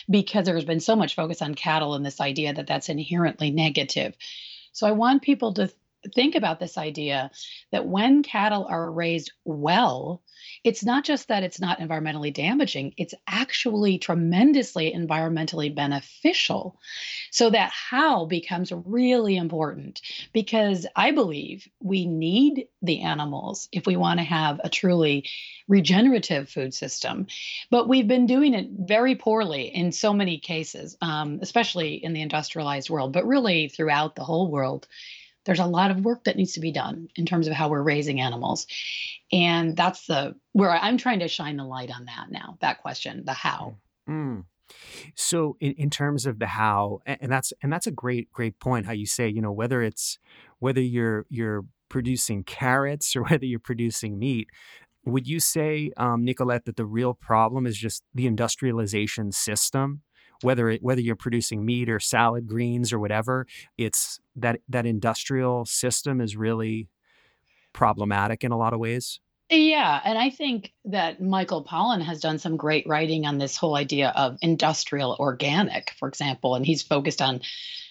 because 0.09 0.45
there's 0.45 0.65
been 0.65 0.79
so 0.79 0.95
much 0.95 1.15
focus 1.15 1.41
on 1.41 1.55
cattle 1.55 1.93
and 1.95 2.05
this 2.05 2.21
idea 2.21 2.53
that 2.53 2.67
that's 2.67 2.89
inherently 2.89 3.51
negative. 3.51 4.15
So 4.71 4.87
I 4.87 4.91
want 4.91 5.23
people 5.23 5.53
to 5.55 5.71
think 6.13 6.35
about 6.35 6.59
this 6.59 6.77
idea 6.77 7.31
that 7.71 7.87
when 7.87 8.23
cattle 8.23 8.65
are 8.69 8.91
raised 8.91 9.31
well, 9.45 10.21
it's 10.63 10.83
not 10.83 11.03
just 11.03 11.27
that 11.27 11.43
it's 11.43 11.59
not 11.59 11.79
environmentally 11.79 12.33
damaging, 12.33 12.93
it's 12.97 13.13
actually 13.27 13.97
tremendously 13.97 14.93
environmentally 14.93 15.73
beneficial. 15.73 16.79
So 17.31 17.49
that 17.49 17.71
how 17.71 18.25
becomes 18.25 18.71
really 18.71 19.37
important 19.37 20.01
because 20.33 20.85
I 20.95 21.11
believe 21.11 21.67
we 21.81 22.05
need 22.05 22.67
the 22.81 23.01
animals 23.01 23.67
if 23.71 23.85
we 23.85 23.95
want 23.95 24.19
to 24.19 24.25
have 24.25 24.61
a 24.63 24.69
truly 24.69 25.25
regenerative 25.67 26.49
food 26.49 26.73
system. 26.73 27.27
But 27.69 27.89
we've 27.89 28.07
been 28.07 28.25
doing 28.25 28.53
it 28.53 28.69
very 28.71 29.15
poorly 29.15 29.63
in 29.63 29.91
so 29.91 30.13
many 30.13 30.39
cases, 30.39 30.97
um, 31.01 31.39
especially 31.41 31.95
in 31.95 32.13
the 32.13 32.21
industrialized 32.21 32.89
world, 32.89 33.13
but 33.13 33.27
really 33.27 33.67
throughout 33.67 34.15
the 34.15 34.23
whole 34.23 34.49
world 34.49 34.87
there's 35.47 35.59
a 35.59 35.65
lot 35.65 35.89
of 35.89 36.05
work 36.05 36.25
that 36.25 36.35
needs 36.35 36.51
to 36.53 36.59
be 36.59 36.71
done 36.71 37.07
in 37.15 37.25
terms 37.25 37.47
of 37.47 37.53
how 37.53 37.69
we're 37.69 37.81
raising 37.81 38.21
animals. 38.21 38.67
And 39.31 39.75
that's 39.75 40.05
the 40.05 40.35
where 40.53 40.71
i'm 40.71 40.97
trying 40.97 41.19
to 41.19 41.27
shine 41.27 41.57
the 41.57 41.63
light 41.63 41.91
on 41.91 42.05
that 42.05 42.27
now 42.29 42.57
that 42.61 42.81
question 42.81 43.23
the 43.25 43.33
how. 43.33 43.75
Mm. 44.09 44.43
so 45.15 45.57
in, 45.59 45.73
in 45.73 45.89
terms 45.89 46.25
of 46.25 46.39
the 46.39 46.47
how 46.47 46.99
and 47.05 47.31
that's 47.31 47.53
and 47.61 47.71
that's 47.71 47.87
a 47.87 47.91
great 47.91 48.31
great 48.31 48.59
point 48.59 48.85
how 48.85 48.91
you 48.91 49.05
say 49.05 49.27
you 49.27 49.41
know 49.41 49.51
whether 49.51 49.81
it's 49.81 50.19
whether 50.59 50.81
you're 50.81 51.25
you're 51.29 51.65
producing 51.89 52.43
carrots 52.43 53.15
or 53.15 53.23
whether 53.29 53.45
you're 53.45 53.59
producing 53.59 54.19
meat 54.19 54.47
would 55.05 55.27
you 55.27 55.39
say 55.39 55.91
um, 55.95 56.25
nicolette 56.25 56.65
that 56.65 56.75
the 56.75 56.85
real 56.85 57.13
problem 57.13 57.65
is 57.65 57.77
just 57.77 58.03
the 58.13 58.27
industrialization 58.27 59.31
system 59.31 60.01
whether 60.41 60.69
it, 60.69 60.83
whether 60.83 61.01
you're 61.01 61.15
producing 61.15 61.65
meat 61.65 61.89
or 61.89 61.99
salad 61.99 62.47
greens 62.47 62.93
or 62.93 62.99
whatever 62.99 63.45
it's 63.77 64.19
that 64.35 64.59
that 64.69 64.85
industrial 64.85 65.65
system 65.65 66.21
is 66.21 66.35
really 66.35 66.87
problematic 67.73 68.43
in 68.43 68.51
a 68.51 68.57
lot 68.57 68.73
of 68.73 68.79
ways. 68.79 69.19
Yeah 69.49 70.01
and 70.03 70.17
i 70.17 70.29
think 70.29 70.73
that 70.85 71.21
michael 71.21 71.63
pollan 71.63 72.01
has 72.01 72.19
done 72.19 72.37
some 72.37 72.57
great 72.57 72.85
writing 72.87 73.25
on 73.25 73.37
this 73.37 73.55
whole 73.55 73.75
idea 73.75 74.11
of 74.15 74.37
industrial 74.41 75.15
organic 75.19 75.91
for 75.91 76.09
example 76.09 76.55
and 76.55 76.65
he's 76.65 76.83
focused 76.83 77.21
on 77.21 77.41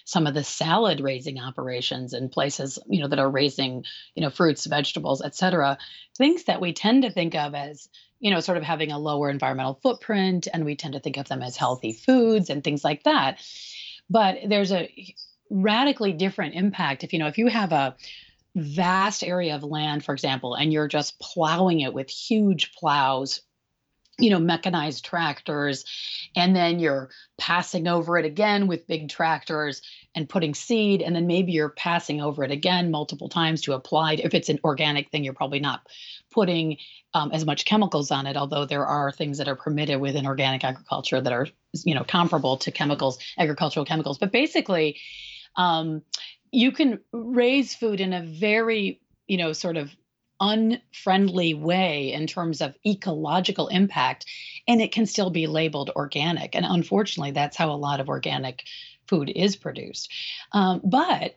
some 0.07 0.25
of 0.25 0.33
the 0.33 0.43
salad 0.43 1.01
raising 1.01 1.37
operations 1.37 2.13
in 2.13 2.29
places 2.29 2.79
you 2.87 3.01
know 3.01 3.09
that 3.09 3.19
are 3.19 3.29
raising 3.29 3.83
you 4.15 4.21
know 4.21 4.29
fruits 4.29 4.65
vegetables 4.65 5.21
et 5.21 5.35
cetera. 5.35 5.77
Things 6.17 6.45
that 6.45 6.61
we 6.61 6.71
tend 6.73 7.03
to 7.03 7.11
think 7.11 7.35
of 7.35 7.53
as 7.53 7.89
you 8.19 8.31
know, 8.31 8.39
sort 8.39 8.57
of 8.57 8.63
having 8.63 8.91
a 8.91 8.99
lower 8.99 9.29
environmental 9.29 9.79
footprint, 9.81 10.47
and 10.51 10.65
we 10.65 10.75
tend 10.75 10.93
to 10.93 10.99
think 10.99 11.17
of 11.17 11.27
them 11.27 11.41
as 11.41 11.55
healthy 11.55 11.93
foods 11.93 12.49
and 12.49 12.63
things 12.63 12.83
like 12.83 13.03
that. 13.03 13.39
But 14.09 14.37
there's 14.47 14.71
a 14.71 14.91
radically 15.49 16.13
different 16.13 16.55
impact 16.55 17.05
if 17.05 17.13
you 17.13 17.19
know 17.19 17.27
if 17.27 17.37
you 17.37 17.47
have 17.47 17.71
a 17.71 17.95
vast 18.55 19.23
area 19.23 19.55
of 19.55 19.63
land, 19.63 20.03
for 20.03 20.13
example, 20.13 20.55
and 20.55 20.73
you're 20.73 20.87
just 20.87 21.19
plowing 21.19 21.81
it 21.81 21.93
with 21.93 22.09
huge 22.09 22.73
plows 22.73 23.41
you 24.19 24.31
know, 24.31 24.39
mechanized 24.39 25.05
tractors, 25.05 25.85
and 26.35 26.55
then 26.55 26.79
you're 26.79 27.09
passing 27.37 27.87
over 27.87 28.17
it 28.17 28.25
again 28.25 28.67
with 28.67 28.87
big 28.87 29.09
tractors 29.09 29.81
and 30.15 30.27
putting 30.27 30.55
seed, 30.55 31.01
and 31.01 31.15
then 31.15 31.27
maybe 31.27 31.51
you're 31.51 31.69
passing 31.69 32.21
over 32.21 32.43
it 32.43 32.51
again 32.51 32.89
multiple 32.89 33.29
times 33.29 33.61
to 33.61 33.73
apply. 33.73 34.13
If 34.13 34.33
it's 34.33 34.49
an 34.49 34.59
organic 34.63 35.11
thing, 35.11 35.23
you're 35.23 35.33
probably 35.33 35.59
not 35.59 35.87
putting 36.37 36.77
um, 37.15 37.31
as 37.31 37.47
much 37.47 37.65
chemicals 37.65 38.11
on 38.11 38.27
it, 38.27 38.37
although 38.37 38.65
there 38.65 38.85
are 38.85 39.11
things 39.11 39.39
that 39.39 39.47
are 39.47 39.55
permitted 39.55 39.99
within 39.99 40.27
organic 40.27 40.63
agriculture 40.63 41.19
that 41.19 41.33
are, 41.33 41.47
you 41.83 41.95
know, 41.95 42.03
comparable 42.03 42.57
to 42.57 42.71
chemicals, 42.71 43.17
agricultural 43.39 43.87
chemicals. 43.87 44.19
But 44.19 44.31
basically, 44.31 44.99
um, 45.55 46.03
you 46.51 46.71
can 46.71 46.99
raise 47.11 47.73
food 47.73 47.99
in 47.99 48.13
a 48.13 48.21
very, 48.21 49.01
you 49.27 49.37
know, 49.37 49.51
sort 49.53 49.77
of 49.77 49.89
unfriendly 50.39 51.55
way 51.55 52.13
in 52.13 52.27
terms 52.27 52.61
of 52.61 52.75
ecological 52.85 53.67
impact, 53.69 54.27
and 54.67 54.79
it 54.79 54.91
can 54.91 55.07
still 55.07 55.31
be 55.31 55.47
labeled 55.47 55.89
organic. 55.95 56.55
And 56.55 56.67
unfortunately, 56.69 57.31
that's 57.31 57.57
how 57.57 57.71
a 57.71 57.83
lot 57.87 57.99
of 57.99 58.09
organic 58.09 58.63
food 59.07 59.31
is 59.35 59.55
produced. 59.55 60.13
Um, 60.51 60.81
but 60.83 61.35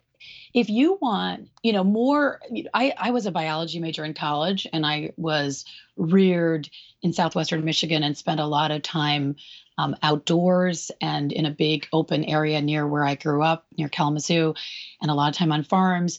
if 0.53 0.69
you 0.69 0.99
want, 1.01 1.49
you 1.63 1.73
know, 1.73 1.85
more, 1.85 2.41
I, 2.75 2.93
I 2.97 3.11
was 3.11 3.27
a 3.27 3.31
biology 3.31 3.79
major 3.79 4.05
in 4.05 4.15
college 4.15 4.67
and 4.73 4.85
I 4.85 5.13
was 5.17 5.65
reared 5.97 6.69
in 7.03 7.13
southwestern 7.13 7.65
Michigan 7.65 8.03
and 8.03 8.17
spent 8.17 8.41
a 8.41 8.47
lot 8.47 8.71
of 8.71 8.83
time 8.83 9.37
um, 9.79 9.97
outdoors 10.03 10.91
and 11.01 11.33
in 11.33 11.47
a 11.47 11.51
big 11.51 11.87
open 11.93 12.25
area 12.25 12.61
near 12.61 12.87
where 12.87 13.05
I 13.05 13.15
grew 13.15 13.43
up, 13.43 13.67
near 13.79 13.89
Kalamazoo, 13.89 14.55
and 15.01 15.11
a 15.11 15.15
lot 15.15 15.31
of 15.31 15.37
time 15.37 15.53
on 15.53 15.63
farms. 15.63 16.19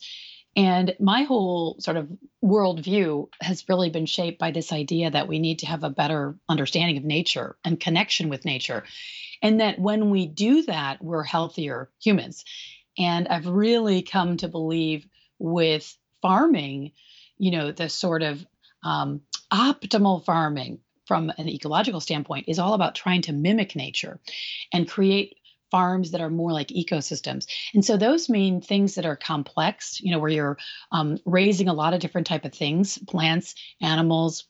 And 0.55 0.95
my 0.99 1.23
whole 1.23 1.77
sort 1.79 1.97
of 1.97 2.09
worldview 2.43 3.29
has 3.41 3.67
really 3.69 3.89
been 3.89 4.05
shaped 4.05 4.39
by 4.39 4.51
this 4.51 4.73
idea 4.73 5.11
that 5.11 5.27
we 5.27 5.39
need 5.39 5.59
to 5.59 5.67
have 5.67 5.83
a 5.83 5.89
better 5.89 6.35
understanding 6.49 6.97
of 6.97 7.03
nature 7.03 7.55
and 7.63 7.79
connection 7.79 8.29
with 8.29 8.45
nature. 8.45 8.83
And 9.41 9.59
that 9.61 9.79
when 9.79 10.09
we 10.09 10.27
do 10.27 10.63
that, 10.63 11.01
we're 11.01 11.23
healthier 11.23 11.89
humans. 12.01 12.43
And 12.97 13.27
I've 13.27 13.47
really 13.47 14.01
come 14.01 14.37
to 14.37 14.47
believe 14.47 15.05
with 15.39 15.97
farming, 16.21 16.91
you 17.37 17.51
know, 17.51 17.71
the 17.71 17.89
sort 17.89 18.21
of 18.21 18.45
um, 18.83 19.21
optimal 19.51 20.23
farming 20.23 20.79
from 21.05 21.31
an 21.37 21.49
ecological 21.49 21.99
standpoint 21.99 22.45
is 22.47 22.59
all 22.59 22.73
about 22.73 22.95
trying 22.95 23.21
to 23.23 23.33
mimic 23.33 23.75
nature 23.75 24.19
and 24.71 24.89
create 24.89 25.35
farms 25.71 26.11
that 26.11 26.21
are 26.21 26.29
more 26.29 26.51
like 26.51 26.67
ecosystems. 26.67 27.47
And 27.73 27.83
so 27.83 27.97
those 27.97 28.29
mean 28.29 28.61
things 28.61 28.95
that 28.95 29.05
are 29.05 29.15
complex 29.15 29.99
you 30.01 30.11
know 30.11 30.19
where 30.19 30.29
you're 30.29 30.57
um, 30.91 31.17
raising 31.25 31.69
a 31.69 31.73
lot 31.73 31.93
of 31.93 32.01
different 32.01 32.27
type 32.27 32.45
of 32.45 32.53
things 32.53 32.97
plants 33.07 33.55
animals 33.81 34.45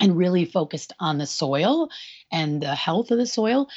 and 0.00 0.16
really 0.16 0.44
focused 0.44 0.92
on 0.98 1.18
the 1.18 1.26
soil 1.26 1.88
and 2.32 2.62
the 2.62 2.74
health 2.74 3.10
of 3.10 3.18
the 3.18 3.26
soil 3.26 3.68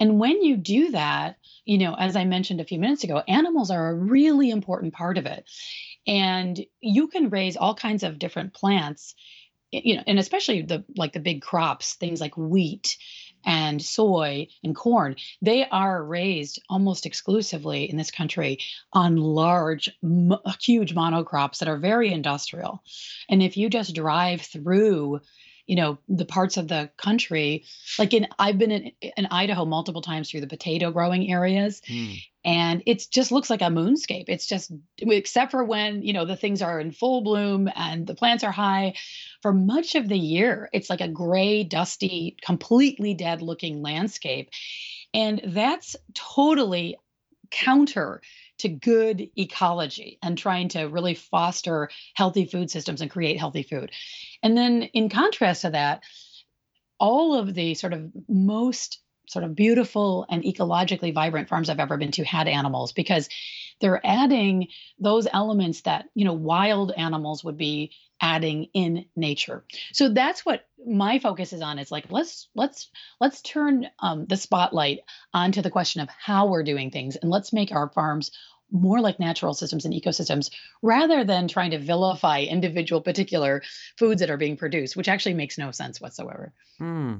and 0.00 0.18
when 0.18 0.42
you 0.42 0.56
do 0.56 0.90
that 0.90 1.36
you 1.64 1.78
know 1.78 1.94
as 1.94 2.16
i 2.16 2.24
mentioned 2.24 2.60
a 2.60 2.64
few 2.64 2.78
minutes 2.78 3.04
ago 3.04 3.22
animals 3.28 3.70
are 3.70 3.90
a 3.90 3.94
really 3.94 4.50
important 4.50 4.92
part 4.92 5.18
of 5.18 5.26
it 5.26 5.44
and 6.06 6.64
you 6.80 7.08
can 7.08 7.30
raise 7.30 7.56
all 7.56 7.74
kinds 7.74 8.02
of 8.02 8.18
different 8.18 8.52
plants 8.54 9.14
you 9.70 9.96
know 9.96 10.02
and 10.06 10.18
especially 10.18 10.62
the 10.62 10.84
like 10.96 11.12
the 11.12 11.20
big 11.20 11.42
crops 11.42 11.94
things 11.94 12.20
like 12.20 12.36
wheat 12.36 12.96
and 13.46 13.80
soy 13.80 14.48
and 14.64 14.74
corn, 14.74 15.14
they 15.40 15.66
are 15.68 16.04
raised 16.04 16.60
almost 16.68 17.06
exclusively 17.06 17.88
in 17.88 17.96
this 17.96 18.10
country 18.10 18.58
on 18.92 19.16
large, 19.16 19.88
huge 20.60 20.94
monocrops 20.94 21.58
that 21.58 21.68
are 21.68 21.78
very 21.78 22.12
industrial. 22.12 22.82
And 23.30 23.42
if 23.42 23.56
you 23.56 23.70
just 23.70 23.94
drive 23.94 24.42
through, 24.42 25.20
you 25.66 25.76
know, 25.76 25.98
the 26.08 26.24
parts 26.24 26.56
of 26.56 26.68
the 26.68 26.90
country, 26.96 27.64
like 27.98 28.14
in, 28.14 28.28
I've 28.38 28.58
been 28.58 28.70
in, 28.70 28.92
in 29.16 29.26
Idaho 29.26 29.64
multiple 29.64 30.02
times 30.02 30.30
through 30.30 30.42
the 30.42 30.46
potato 30.46 30.90
growing 30.90 31.30
areas, 31.30 31.82
mm 31.88 32.16
and 32.46 32.84
it 32.86 33.04
just 33.10 33.32
looks 33.32 33.50
like 33.50 33.60
a 33.60 33.64
moonscape. 33.64 34.26
It's 34.28 34.46
just 34.46 34.70
except 34.98 35.50
for 35.50 35.64
when 35.64 36.02
you 36.02 36.12
know 36.12 36.24
the 36.24 36.36
things 36.36 36.62
are 36.62 36.78
in 36.78 36.92
full 36.92 37.22
bloom 37.22 37.68
and 37.74 38.06
the 38.06 38.14
plants 38.14 38.44
are 38.44 38.52
high 38.52 38.94
for 39.42 39.52
much 39.52 39.96
of 39.96 40.08
the 40.08 40.16
year 40.16 40.70
it's 40.72 40.88
like 40.88 41.00
a 41.00 41.08
gray 41.08 41.64
dusty 41.64 42.36
completely 42.40 43.14
dead 43.14 43.42
looking 43.42 43.82
landscape. 43.82 44.50
And 45.12 45.40
that's 45.44 45.96
totally 46.14 46.96
counter 47.50 48.22
to 48.58 48.68
good 48.68 49.28
ecology 49.36 50.18
and 50.22 50.36
trying 50.36 50.68
to 50.70 50.84
really 50.84 51.14
foster 51.14 51.90
healthy 52.14 52.46
food 52.46 52.70
systems 52.70 53.00
and 53.00 53.10
create 53.10 53.38
healthy 53.38 53.62
food. 53.62 53.90
And 54.42 54.56
then 54.56 54.82
in 54.82 55.08
contrast 55.08 55.62
to 55.62 55.70
that 55.70 56.02
all 56.98 57.34
of 57.34 57.54
the 57.54 57.74
sort 57.74 57.92
of 57.92 58.10
most 58.28 59.00
sort 59.28 59.44
of 59.44 59.54
beautiful 59.54 60.24
and 60.30 60.42
ecologically 60.44 61.12
vibrant 61.12 61.48
farms 61.48 61.68
I've 61.68 61.80
ever 61.80 61.96
been 61.96 62.12
to 62.12 62.24
had 62.24 62.48
animals 62.48 62.92
because 62.92 63.28
they're 63.80 64.04
adding 64.04 64.68
those 64.98 65.26
elements 65.32 65.82
that 65.82 66.06
you 66.14 66.24
know 66.24 66.32
wild 66.32 66.92
animals 66.96 67.44
would 67.44 67.56
be 67.56 67.92
adding 68.20 68.68
in 68.74 69.06
nature. 69.14 69.64
So 69.92 70.08
that's 70.08 70.44
what 70.44 70.66
my 70.86 71.18
focus 71.18 71.52
is 71.52 71.62
on. 71.62 71.78
It's 71.78 71.90
like 71.90 72.10
let's 72.10 72.48
let's 72.54 72.90
let's 73.20 73.42
turn 73.42 73.88
um, 74.00 74.26
the 74.26 74.36
spotlight 74.36 75.00
onto 75.34 75.62
the 75.62 75.70
question 75.70 76.00
of 76.00 76.08
how 76.08 76.46
we're 76.46 76.62
doing 76.62 76.90
things, 76.90 77.16
and 77.16 77.30
let's 77.30 77.52
make 77.52 77.72
our 77.72 77.90
farms 77.90 78.30
more 78.70 79.00
like 79.00 79.20
natural 79.20 79.54
systems 79.54 79.84
and 79.84 79.94
ecosystems 79.94 80.50
rather 80.82 81.24
than 81.24 81.46
trying 81.48 81.70
to 81.70 81.78
vilify 81.78 82.40
individual 82.40 83.00
particular 83.00 83.62
foods 83.96 84.20
that 84.20 84.30
are 84.30 84.36
being 84.36 84.56
produced, 84.56 84.96
which 84.96 85.08
actually 85.08 85.34
makes 85.34 85.56
no 85.56 85.70
sense 85.70 86.00
whatsoever. 86.00 86.52
Hmm. 86.78 87.16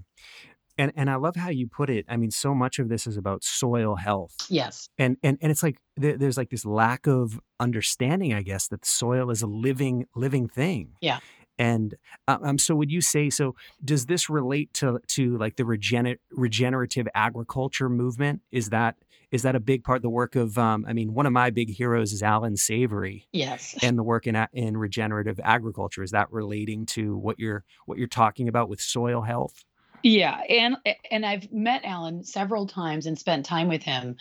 And 0.79 0.93
and 0.95 1.09
I 1.09 1.17
love 1.17 1.37
how 1.37 1.49
you 1.49 1.67
put 1.67 1.91
it. 1.91 2.05
I 2.09 2.17
mean, 2.17 2.31
so 2.31 2.55
much 2.55 2.79
of 2.79 2.89
this 2.89 3.07
is 3.07 3.17
about 3.17 3.45
soil 3.45 3.97
health. 3.97 4.35
Yes. 4.49 4.89
And 4.99 5.17
and 5.23 5.39
and 5.41 5.51
it's 5.51 5.63
like 5.63 5.79
there, 5.97 6.17
there's 6.19 6.37
like 6.37 6.51
this 6.51 6.65
lack 6.65 7.07
of 7.07 7.41
understanding, 7.59 8.35
I 8.35 8.43
guess, 8.43 8.69
that 8.69 8.83
the 8.83 8.89
soil 8.89 9.31
is 9.31 9.43
a 9.43 9.47
living 9.47 10.07
living 10.15 10.49
thing. 10.49 10.95
Yeah. 11.01 11.21
And 11.59 11.95
uh, 12.29 12.39
um, 12.43 12.59
so 12.59 12.75
would 12.75 12.91
you 12.91 13.01
say 13.01 13.31
so? 13.31 13.55
Does 13.85 14.07
this 14.07 14.29
relate 14.29 14.75
to 14.75 15.01
to 15.09 15.39
like 15.39 15.57
the 15.57 15.63
regener- 15.63 16.19
regenerative 16.31 17.09
agriculture 17.15 17.89
movement? 17.89 18.43
Is 18.53 18.71
that 18.71 18.97
is 19.31 19.43
that 19.43 19.57
a 19.57 19.61
big 19.61 19.83
part 19.83 19.97
of 19.97 20.03
the 20.03 20.11
work 20.11 20.37
of? 20.37 20.59
Um, 20.59 20.85
I 20.87 20.93
mean, 20.93 21.15
one 21.15 21.27
of 21.27 21.33
my 21.33 21.51
big 21.51 21.71
heroes 21.71 22.13
is 22.13 22.23
Allan 22.23 22.57
Savory. 22.57 23.27
Yes. 23.33 23.75
And 23.83 23.99
the 23.99 24.03
work 24.03 24.27
in 24.27 24.37
in 24.53 24.77
regenerative 24.77 25.41
agriculture 25.43 26.03
is 26.03 26.11
that 26.11 26.31
relating 26.31 26.87
to 26.87 27.17
what 27.17 27.39
you're 27.39 27.65
what 27.87 27.99
you're 27.99 28.07
talking 28.07 28.49
about 28.49 28.69
with 28.69 28.81
soil 28.81 29.23
health? 29.23 29.65
Yeah, 30.07 30.41
and 30.49 30.77
and 31.11 31.27
I've 31.27 31.53
met 31.53 31.85
Allan 31.85 32.23
several 32.23 32.69
times 32.69 33.07
and 33.07 33.19
spent 33.19 33.45
time 33.45 33.67
with 33.67 33.83
him, 33.83 34.19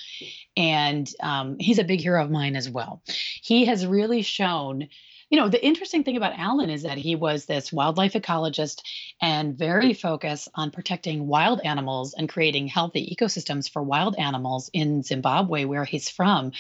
and 0.57 1.07
um, 1.19 1.57
he's 1.59 1.77
a 1.77 1.83
big 1.83 2.01
hero 2.01 2.23
of 2.23 2.31
mine 2.31 2.55
as 2.55 2.67
well. 2.67 3.03
He 3.05 3.65
has 3.65 3.85
really 3.85 4.23
shown 4.23 4.89
you 5.29 5.39
know, 5.39 5.49
the 5.49 5.65
interesting 5.65 6.03
thing 6.03 6.17
about 6.17 6.37
Allan 6.37 6.69
is 6.69 6.83
that 6.83 6.99
he 6.99 7.15
was 7.15 7.45
this 7.45 7.73
wildlife 7.73 8.13
ecologist 8.13 8.81
and 9.19 9.57
very 9.57 9.93
focused 9.93 10.49
on 10.53 10.69
protecting 10.69 11.27
wild 11.27 11.61
animals 11.61 12.13
and 12.13 12.29
creating 12.29 12.67
healthy 12.67 13.15
ecosystems 13.15 13.69
for 13.69 13.81
wild 13.81 14.15
animals 14.17 14.69
in 14.71 15.01
Zimbabwe, 15.01 15.65
where 15.65 15.83
he's 15.83 16.09
from. 16.09 16.51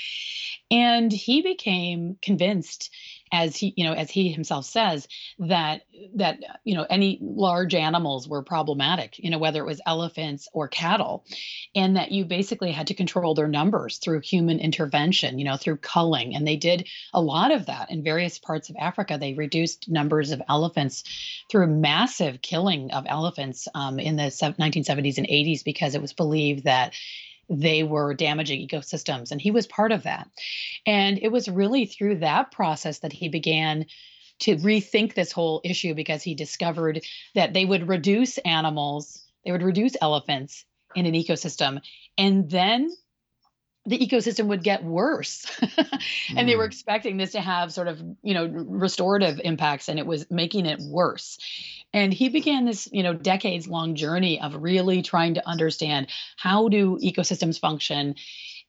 And 0.71 1.11
he 1.11 1.43
became 1.43 2.17
convinced 2.21 2.89
as 3.35 3.55
he 3.57 3.73
you 3.75 3.83
know 3.83 3.93
as 3.93 4.09
he 4.09 4.31
himself 4.31 4.65
says 4.65 5.07
that 5.39 5.81
that 6.15 6.39
you 6.63 6.75
know 6.75 6.85
any 6.89 7.19
large 7.21 7.75
animals 7.75 8.27
were 8.27 8.41
problematic 8.41 9.19
you 9.19 9.29
know 9.29 9.37
whether 9.37 9.59
it 9.59 9.65
was 9.65 9.81
elephants 9.85 10.47
or 10.53 10.67
cattle 10.67 11.25
and 11.75 11.97
that 11.97 12.11
you 12.11 12.25
basically 12.25 12.71
had 12.71 12.87
to 12.87 12.93
control 12.93 13.35
their 13.35 13.47
numbers 13.47 13.97
through 13.97 14.21
human 14.21 14.59
intervention 14.59 15.37
you 15.37 15.45
know 15.45 15.57
through 15.57 15.77
culling. 15.77 16.35
And 16.35 16.47
they 16.47 16.55
did 16.55 16.87
a 17.13 17.21
lot 17.21 17.51
of 17.51 17.65
that 17.65 17.91
in 17.91 18.03
various 18.03 18.39
parts 18.39 18.69
of 18.69 18.75
africa. 18.79 19.17
They 19.19 19.33
reduced 19.33 19.89
numbers 19.89 20.31
of 20.31 20.41
elephants 20.47 21.03
through 21.49 21.67
massive 21.67 22.41
killing 22.41 22.91
of 22.91 23.05
elephants 23.07 23.67
um, 23.73 23.99
in 23.99 24.15
the 24.15 24.23
1970s 24.23 25.17
and 25.17 25.27
80s 25.27 25.63
because 25.63 25.95
it 25.95 26.01
was 26.01 26.13
believed 26.13 26.65
that 26.65 26.93
they 27.49 27.83
were 27.83 28.13
damaging 28.13 28.67
ecosystems. 28.67 29.31
And 29.31 29.41
he 29.41 29.51
was 29.51 29.67
part 29.67 29.91
of 29.91 30.03
that. 30.03 30.27
And 30.85 31.19
it 31.21 31.31
was 31.31 31.49
really 31.49 31.85
through 31.85 32.19
that 32.19 32.51
process 32.51 32.99
that 32.99 33.13
he 33.13 33.29
began 33.29 33.85
to 34.39 34.57
rethink 34.57 35.13
this 35.13 35.31
whole 35.31 35.61
issue 35.63 35.93
because 35.93 36.21
he 36.21 36.35
discovered 36.35 37.01
that 37.35 37.53
they 37.53 37.65
would 37.65 37.87
reduce 37.87 38.37
animals, 38.39 39.23
they 39.45 39.51
would 39.51 39.63
reduce 39.63 39.95
elephants 40.01 40.65
in 40.95 41.05
an 41.05 41.13
ecosystem. 41.13 41.81
And 42.17 42.49
then 42.49 42.89
the 43.85 43.99
ecosystem 43.99 44.47
would 44.47 44.63
get 44.63 44.83
worse 44.83 45.45
and 45.61 45.69
mm. 46.39 46.45
they 46.45 46.55
were 46.55 46.63
hmm. 46.63 46.71
expecting 46.71 47.17
this 47.17 47.33
to 47.33 47.41
have 47.41 47.71
sort 47.71 47.87
of 47.87 48.01
you 48.23 48.33
know 48.33 48.47
restorative 48.47 49.39
impacts 49.43 49.87
and 49.87 49.99
it 49.99 50.05
was 50.05 50.29
making 50.29 50.65
it 50.65 50.79
worse 50.79 51.37
and 51.93 52.13
he 52.13 52.29
began 52.29 52.65
this 52.65 52.87
you 52.91 53.03
know 53.03 53.13
decades 53.13 53.67
long 53.67 53.95
journey 53.95 54.41
of 54.41 54.55
really 54.55 55.01
trying 55.01 55.35
to 55.35 55.47
understand 55.47 56.07
how 56.37 56.67
do 56.67 56.97
ecosystems 57.03 57.59
function 57.59 58.15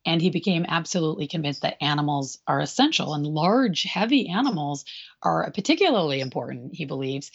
and 0.05 0.23
he 0.23 0.31
became 0.31 0.65
absolutely 0.69 1.27
convinced 1.27 1.63
that 1.63 1.83
animals 1.83 2.39
are 2.47 2.61
essential 2.61 3.15
and 3.15 3.27
large 3.27 3.83
heavy 3.85 4.29
animals 4.29 4.85
are 5.23 5.51
particularly 5.53 6.21
important 6.21 6.75
he 6.75 6.85
believes 6.85 7.31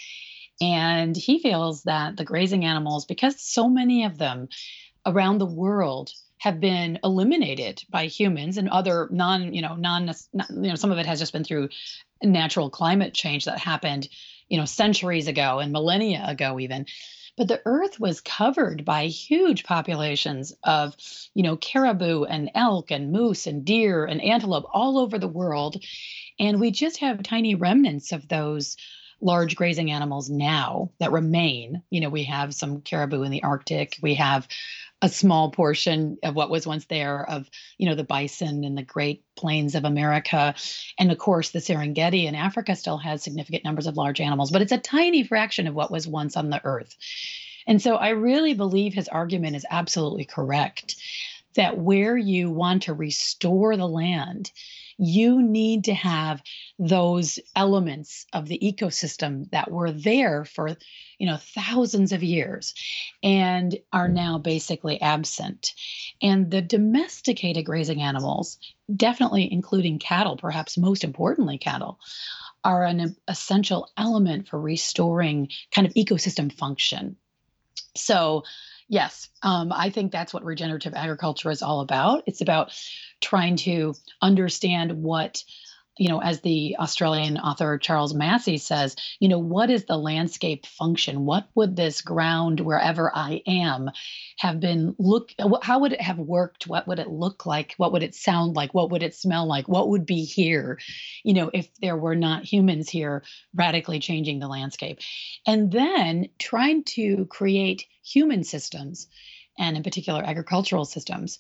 and 0.62 1.18
he 1.18 1.40
feels 1.40 1.84
that 1.84 2.16
the 2.16 2.24
grazing 2.24 2.64
animals 2.64 3.06
because 3.06 3.42
so 3.42 3.68
many 3.68 4.06
of 4.06 4.20
them 4.20 4.48
around 5.06 5.40
the 5.40 5.46
world 5.46 6.12
have 6.42 6.60
been 6.60 6.98
eliminated 7.04 7.84
by 7.88 8.08
humans 8.08 8.58
and 8.58 8.68
other 8.68 9.08
non, 9.12 9.54
you 9.54 9.62
know, 9.62 9.76
non, 9.76 10.08
you 10.34 10.70
know, 10.70 10.76
some 10.76 10.92
of 10.92 10.98
it 10.98 11.06
has 11.06 11.20
just 11.20 11.34
been 11.34 11.44
through 11.44 11.70
natural 12.24 12.72
climate 12.72 13.14
change 13.14 13.46
that 13.46 13.60
happened, 13.60 14.10
you 14.50 14.58
know, 14.58 14.66
centuries 14.66 15.28
ago 15.28 15.60
and 15.60 15.72
millennia 15.72 16.26
ago 16.28 16.60
even. 16.60 16.88
But 17.38 17.48
the 17.48 17.62
earth 17.64 18.00
was 18.00 18.22
covered 18.22 18.84
by 18.84 19.06
huge 19.06 19.64
populations 19.64 20.52
of, 20.64 20.96
you 21.36 21.44
know, 21.44 21.58
caribou 21.58 22.24
and 22.24 22.50
elk 22.56 22.90
and 22.90 23.12
moose 23.12 23.46
and 23.46 23.64
deer 23.64 24.04
and 24.06 24.20
antelope 24.20 24.66
all 24.74 24.98
over 24.98 25.20
the 25.20 25.28
world. 25.28 25.78
And 26.40 26.60
we 26.60 26.72
just 26.72 27.02
have 27.02 27.22
tiny 27.22 27.54
remnants 27.54 28.14
of 28.14 28.28
those 28.28 28.78
large 29.22 29.56
grazing 29.56 29.92
animals 29.92 30.28
now 30.28 30.90
that 30.98 31.12
remain. 31.12 31.84
You 31.92 32.02
know, 32.02 32.10
we 32.10 32.24
have 32.24 32.56
some 32.56 32.82
caribou 32.82 33.22
in 33.22 33.30
the 33.30 33.44
Arctic. 33.44 34.00
We 34.02 34.16
have 34.16 34.48
a 35.02 35.10
small 35.10 35.50
portion 35.52 36.18
of 36.24 36.36
what 36.36 36.50
was 36.50 36.68
once 36.68 36.86
there 36.86 37.28
of 37.30 37.50
you 37.78 37.90
know 37.90 37.96
the 37.96 38.04
bison 38.04 38.64
and 38.64 38.78
the 38.78 38.84
great 38.84 39.24
plains 39.36 39.76
of 39.76 39.84
america. 39.86 40.54
And 41.00 41.12
of 41.12 41.18
course 41.18 41.52
the 41.52 41.60
serengeti 41.60 42.26
in 42.26 42.36
africa 42.36 42.76
still 42.76 42.98
has 42.98 43.24
significant 43.24 43.64
numbers 43.64 43.88
of 43.88 43.98
large 43.98 44.22
animals 44.22 44.52
but 44.52 44.62
it's 44.62 44.72
a 44.72 44.78
tiny 44.78 45.24
fraction 45.24 45.68
of 45.68 45.76
what 45.76 45.92
was 45.92 46.08
once 46.08 46.38
on 46.38 46.50
the 46.50 46.62
earth. 46.64 46.96
And 47.68 47.82
so 47.82 47.96
i 47.96 48.10
really 48.10 48.54
believe 48.54 48.94
his 48.94 49.08
argument 49.08 49.56
is 49.56 49.66
absolutely 49.70 50.26
correct 50.26 50.96
that 51.56 51.78
where 51.78 52.18
you 52.18 52.50
want 52.50 52.84
to 52.84 52.94
restore 52.94 53.76
the 53.76 53.88
land 53.88 54.52
you 54.98 55.42
need 55.42 55.86
to 55.86 55.94
have 55.94 56.42
those 56.80 57.40
elements 57.56 58.26
of 58.34 58.48
the 58.48 58.60
ecosystem 58.60 59.50
that 59.52 59.72
were 59.72 59.92
there 59.92 60.46
for 60.46 60.76
you 61.18 61.28
know 61.28 61.38
thousands 61.38 62.12
of 62.12 62.24
years 62.24 62.74
and 63.24 63.78
are 63.94 64.08
now 64.08 64.38
basically 64.38 65.00
absent. 65.02 65.74
And 66.22 66.50
the 66.52 66.62
domesticated 66.62 67.66
grazing 67.66 68.02
animals 68.02 68.58
definitely 68.96 69.52
including 69.52 70.00
cattle 70.00 70.36
perhaps 70.36 70.78
most 70.78 71.04
importantly 71.04 71.58
cattle 71.58 72.00
are 72.64 72.84
an 72.84 73.16
essential 73.28 73.90
element 73.98 74.48
for 74.48 74.60
restoring 74.60 75.50
kind 75.72 75.88
of 75.88 75.94
ecosystem 75.94 76.52
function. 76.52 77.16
So 77.96 78.44
yes 78.92 79.30
um, 79.42 79.72
i 79.74 79.90
think 79.90 80.12
that's 80.12 80.34
what 80.34 80.46
regenerative 80.46 80.94
agriculture 80.94 81.50
is 81.50 81.64
all 81.64 81.80
about. 81.80 82.24
It's 82.28 82.42
about 82.42 82.72
trying 83.22 83.56
to 83.58 83.96
understand 84.22 84.92
what 84.92 85.44
you 86.02 86.10
know, 86.10 86.20
as 86.20 86.42
the 86.42 86.76
Australian 86.80 87.38
author 87.38 87.78
Charles 87.78 88.16
Massy 88.16 88.58
says, 88.58 88.96
you 89.20 89.30
know, 89.30 89.38
what 89.38 89.70
is 89.70 89.86
the 89.86 89.98
landscape 89.98 90.66
function? 90.66 91.28
What 91.28 91.48
would 91.54 91.76
this 91.76 92.02
ground, 92.02 92.60
wherever 92.60 93.16
I 93.16 93.44
am, 93.46 93.92
have 94.40 94.60
been 94.60 94.96
look? 94.98 95.30
How 95.62 95.78
would 95.78 95.94
it 95.94 96.02
have 96.02 96.18
worked? 96.18 96.66
What 96.66 96.88
would 96.88 96.98
it 96.98 97.12
look 97.12 97.46
like? 97.46 97.76
What 97.78 97.92
would 97.92 98.02
it 98.02 98.16
sound 98.16 98.56
like? 98.56 98.74
What 98.74 98.90
would 98.90 99.04
it 99.04 99.14
smell 99.14 99.46
like? 99.46 99.70
What 99.70 99.90
would 99.90 100.08
be 100.08 100.26
here, 100.26 100.80
you 101.24 101.36
know, 101.36 101.52
if 101.54 101.70
there 101.84 101.98
were 101.98 102.16
not 102.16 102.52
humans 102.52 102.90
here 102.90 103.22
radically 103.54 104.00
changing 104.00 104.40
the 104.40 104.48
landscape? 104.48 105.02
And 105.46 105.72
then 105.72 106.30
trying 106.40 106.84
to 106.96 107.28
create 107.28 107.86
human 108.04 108.44
systems, 108.44 109.06
and 109.60 109.78
in 109.78 109.84
particular 109.84 110.24
agricultural 110.24 110.86
systems 110.86 111.38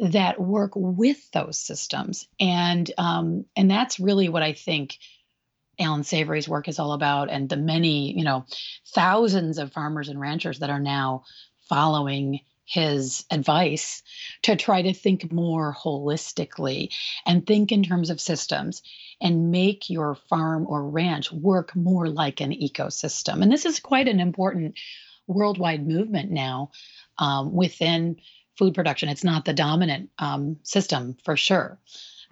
that 0.00 0.40
work 0.40 0.72
with 0.74 1.30
those 1.32 1.58
systems. 1.58 2.26
And 2.40 2.90
um, 2.98 3.44
and 3.56 3.70
that's 3.70 4.00
really 4.00 4.28
what 4.28 4.42
I 4.42 4.52
think 4.52 4.98
Allan 5.78 6.04
Savory's 6.04 6.48
work 6.48 6.68
is 6.68 6.78
all 6.78 6.92
about, 6.92 7.30
and 7.30 7.48
the 7.48 7.56
many, 7.56 8.16
you 8.16 8.24
know, 8.24 8.44
thousands 8.94 9.58
of 9.58 9.72
farmers 9.72 10.08
and 10.08 10.20
ranchers 10.20 10.58
that 10.60 10.70
are 10.70 10.80
now 10.80 11.24
following 11.68 12.40
his 12.64 13.24
advice 13.30 14.02
to 14.42 14.56
try 14.56 14.82
to 14.82 14.94
think 14.94 15.32
more 15.32 15.74
holistically 15.74 16.88
and 17.26 17.46
think 17.46 17.72
in 17.72 17.82
terms 17.82 18.08
of 18.08 18.20
systems 18.20 18.82
and 19.20 19.50
make 19.50 19.90
your 19.90 20.14
farm 20.14 20.66
or 20.66 20.88
ranch 20.88 21.30
work 21.32 21.74
more 21.76 22.08
like 22.08 22.40
an 22.40 22.50
ecosystem. 22.50 23.42
And 23.42 23.52
this 23.52 23.66
is 23.66 23.80
quite 23.80 24.08
an 24.08 24.20
important 24.20 24.78
worldwide 25.26 25.86
movement 25.86 26.30
now 26.30 26.70
um, 27.18 27.52
within 27.52 28.16
food 28.62 28.74
production. 28.74 29.08
It's 29.08 29.24
not 29.24 29.44
the 29.44 29.52
dominant 29.52 30.10
um, 30.20 30.56
system 30.62 31.16
for 31.24 31.36
sure, 31.36 31.80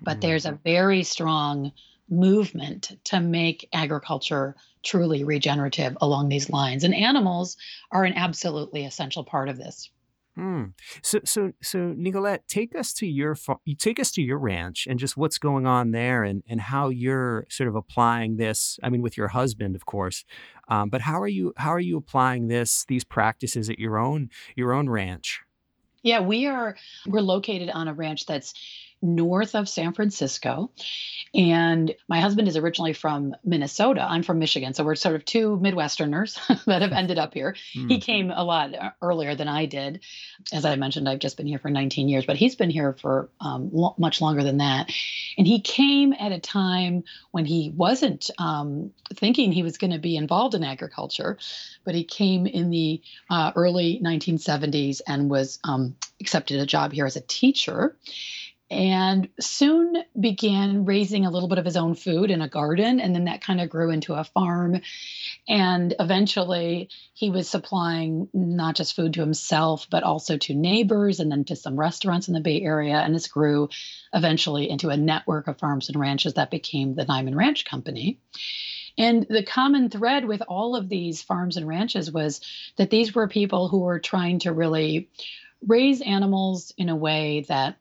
but 0.00 0.12
mm-hmm. 0.12 0.20
there's 0.20 0.46
a 0.46 0.60
very 0.62 1.02
strong 1.02 1.72
movement 2.08 2.96
to 3.04 3.18
make 3.18 3.68
agriculture 3.72 4.54
truly 4.84 5.24
regenerative 5.24 5.98
along 6.00 6.28
these 6.28 6.48
lines. 6.48 6.84
And 6.84 6.94
animals 6.94 7.56
are 7.90 8.04
an 8.04 8.12
absolutely 8.14 8.84
essential 8.84 9.24
part 9.24 9.48
of 9.48 9.58
this. 9.58 9.90
Hmm. 10.36 10.66
So, 11.02 11.18
so, 11.24 11.52
so, 11.60 11.92
Nicolette, 11.96 12.46
take 12.46 12.76
us 12.76 12.92
to 12.94 13.06
your 13.06 13.36
you 13.64 13.74
take 13.74 13.98
us 13.98 14.12
to 14.12 14.22
your 14.22 14.38
ranch 14.38 14.86
and 14.88 15.00
just 15.00 15.16
what's 15.16 15.38
going 15.38 15.66
on 15.66 15.90
there, 15.90 16.22
and 16.22 16.44
and 16.48 16.60
how 16.60 16.88
you're 16.88 17.46
sort 17.50 17.68
of 17.68 17.74
applying 17.74 18.36
this. 18.36 18.78
I 18.80 18.90
mean, 18.90 19.02
with 19.02 19.16
your 19.16 19.28
husband, 19.28 19.74
of 19.74 19.86
course, 19.86 20.24
um, 20.68 20.88
but 20.88 21.00
how 21.00 21.20
are 21.20 21.28
you 21.28 21.52
how 21.56 21.70
are 21.70 21.80
you 21.80 21.96
applying 21.96 22.46
this 22.46 22.84
these 22.86 23.02
practices 23.02 23.68
at 23.68 23.80
your 23.80 23.98
own 23.98 24.30
your 24.54 24.72
own 24.72 24.88
ranch? 24.88 25.42
Yeah, 26.02 26.20
we 26.20 26.46
are 26.46 26.76
we're 27.06 27.20
located 27.20 27.70
on 27.70 27.88
a 27.88 27.92
ranch 27.92 28.26
that's 28.26 28.54
north 29.02 29.54
of 29.54 29.68
San 29.68 29.92
Francisco. 29.92 30.70
And 31.32 31.94
my 32.08 32.20
husband 32.20 32.48
is 32.48 32.56
originally 32.56 32.92
from 32.92 33.36
Minnesota. 33.44 34.04
I'm 34.08 34.22
from 34.22 34.40
Michigan. 34.40 34.74
So 34.74 34.82
we're 34.82 34.96
sort 34.96 35.14
of 35.14 35.24
two 35.24 35.60
Midwesterners 35.62 36.64
that 36.64 36.82
have 36.82 36.92
ended 36.92 37.18
up 37.18 37.34
here. 37.34 37.54
Mm. 37.76 37.90
He 37.90 38.00
came 38.00 38.30
a 38.30 38.42
lot 38.42 38.72
earlier 39.00 39.34
than 39.36 39.46
I 39.46 39.66
did. 39.66 40.00
As 40.52 40.64
I 40.64 40.74
mentioned, 40.74 41.08
I've 41.08 41.20
just 41.20 41.36
been 41.36 41.46
here 41.46 41.60
for 41.60 41.70
19 41.70 42.08
years, 42.08 42.26
but 42.26 42.36
he's 42.36 42.56
been 42.56 42.70
here 42.70 42.94
for 42.94 43.28
um, 43.40 43.70
lo- 43.72 43.94
much 43.96 44.20
longer 44.20 44.42
than 44.42 44.58
that. 44.58 44.90
And 45.38 45.46
he 45.46 45.60
came 45.60 46.12
at 46.12 46.32
a 46.32 46.40
time 46.40 47.04
when 47.30 47.44
he 47.44 47.70
wasn't 47.70 48.30
um, 48.38 48.90
thinking 49.14 49.52
he 49.52 49.62
was 49.62 49.78
going 49.78 49.92
to 49.92 49.98
be 49.98 50.16
involved 50.16 50.54
in 50.54 50.64
agriculture, 50.64 51.38
but 51.84 51.94
he 51.94 52.04
came 52.04 52.46
in 52.46 52.70
the 52.70 53.00
uh, 53.30 53.52
early 53.54 54.00
1970s 54.02 55.00
and 55.06 55.30
was 55.30 55.60
um, 55.62 55.96
accepted 56.20 56.58
a 56.58 56.66
job 56.66 56.92
here 56.92 57.06
as 57.06 57.16
a 57.16 57.20
teacher 57.20 57.96
and 58.70 59.28
soon 59.40 59.96
began 60.18 60.84
raising 60.84 61.26
a 61.26 61.30
little 61.30 61.48
bit 61.48 61.58
of 61.58 61.64
his 61.64 61.76
own 61.76 61.96
food 61.96 62.30
in 62.30 62.40
a 62.40 62.48
garden. 62.48 63.00
And 63.00 63.12
then 63.12 63.24
that 63.24 63.42
kind 63.42 63.60
of 63.60 63.68
grew 63.68 63.90
into 63.90 64.14
a 64.14 64.22
farm. 64.22 64.80
And 65.48 65.94
eventually 65.98 66.88
he 67.12 67.30
was 67.30 67.48
supplying 67.48 68.28
not 68.32 68.76
just 68.76 68.94
food 68.94 69.14
to 69.14 69.20
himself, 69.20 69.88
but 69.90 70.04
also 70.04 70.38
to 70.38 70.54
neighbors 70.54 71.18
and 71.18 71.32
then 71.32 71.44
to 71.46 71.56
some 71.56 71.78
restaurants 71.78 72.28
in 72.28 72.34
the 72.34 72.40
Bay 72.40 72.62
Area. 72.62 72.96
And 72.96 73.12
this 73.12 73.26
grew 73.26 73.70
eventually 74.14 74.70
into 74.70 74.90
a 74.90 74.96
network 74.96 75.48
of 75.48 75.58
farms 75.58 75.88
and 75.88 75.98
ranches 75.98 76.34
that 76.34 76.52
became 76.52 76.94
the 76.94 77.04
Niman 77.04 77.34
Ranch 77.34 77.64
Company. 77.64 78.20
And 78.96 79.26
the 79.28 79.42
common 79.42 79.90
thread 79.90 80.26
with 80.26 80.42
all 80.46 80.76
of 80.76 80.88
these 80.88 81.22
farms 81.22 81.56
and 81.56 81.66
ranches 81.66 82.12
was 82.12 82.40
that 82.76 82.90
these 82.90 83.14
were 83.14 83.26
people 83.26 83.68
who 83.68 83.80
were 83.80 83.98
trying 83.98 84.40
to 84.40 84.52
really 84.52 85.08
raise 85.66 86.00
animals 86.00 86.72
in 86.76 86.88
a 86.88 86.96
way 86.96 87.44
that 87.48 87.76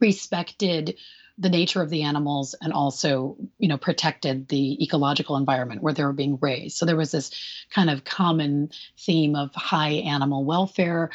respected 0.00 0.96
the 1.38 1.50
nature 1.50 1.82
of 1.82 1.90
the 1.90 2.02
animals 2.02 2.54
and 2.62 2.72
also 2.72 3.36
you 3.58 3.68
know 3.68 3.76
protected 3.76 4.48
the 4.48 4.82
ecological 4.82 5.36
environment 5.36 5.82
where 5.82 5.92
they 5.92 6.04
were 6.04 6.12
being 6.12 6.38
raised. 6.40 6.76
So 6.76 6.86
there 6.86 6.96
was 6.96 7.12
this 7.12 7.30
kind 7.70 7.90
of 7.90 8.04
common 8.04 8.70
theme 8.98 9.36
of 9.36 9.54
high 9.54 9.90
animal 9.90 10.44
welfare 10.44 11.10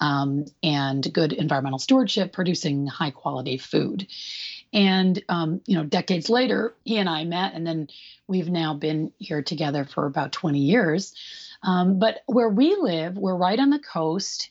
um, 0.00 0.44
and 0.62 1.12
good 1.12 1.32
environmental 1.32 1.78
stewardship 1.78 2.32
producing 2.32 2.86
high 2.86 3.10
quality 3.10 3.58
food. 3.58 4.06
And 4.72 5.22
um, 5.28 5.60
you 5.66 5.76
know 5.76 5.84
decades 5.84 6.28
later 6.28 6.74
he 6.84 6.98
and 6.98 7.08
i 7.08 7.24
met 7.24 7.54
and 7.54 7.66
then 7.66 7.88
we've 8.26 8.48
now 8.48 8.74
been 8.74 9.12
here 9.18 9.42
together 9.42 9.84
for 9.84 10.06
about 10.06 10.32
20 10.32 10.58
years. 10.58 11.14
Um, 11.62 11.98
but 11.98 12.22
where 12.26 12.48
we 12.48 12.76
live 12.76 13.16
we're 13.16 13.36
right 13.36 13.58
on 13.58 13.70
the 13.70 13.78
coast 13.78 14.50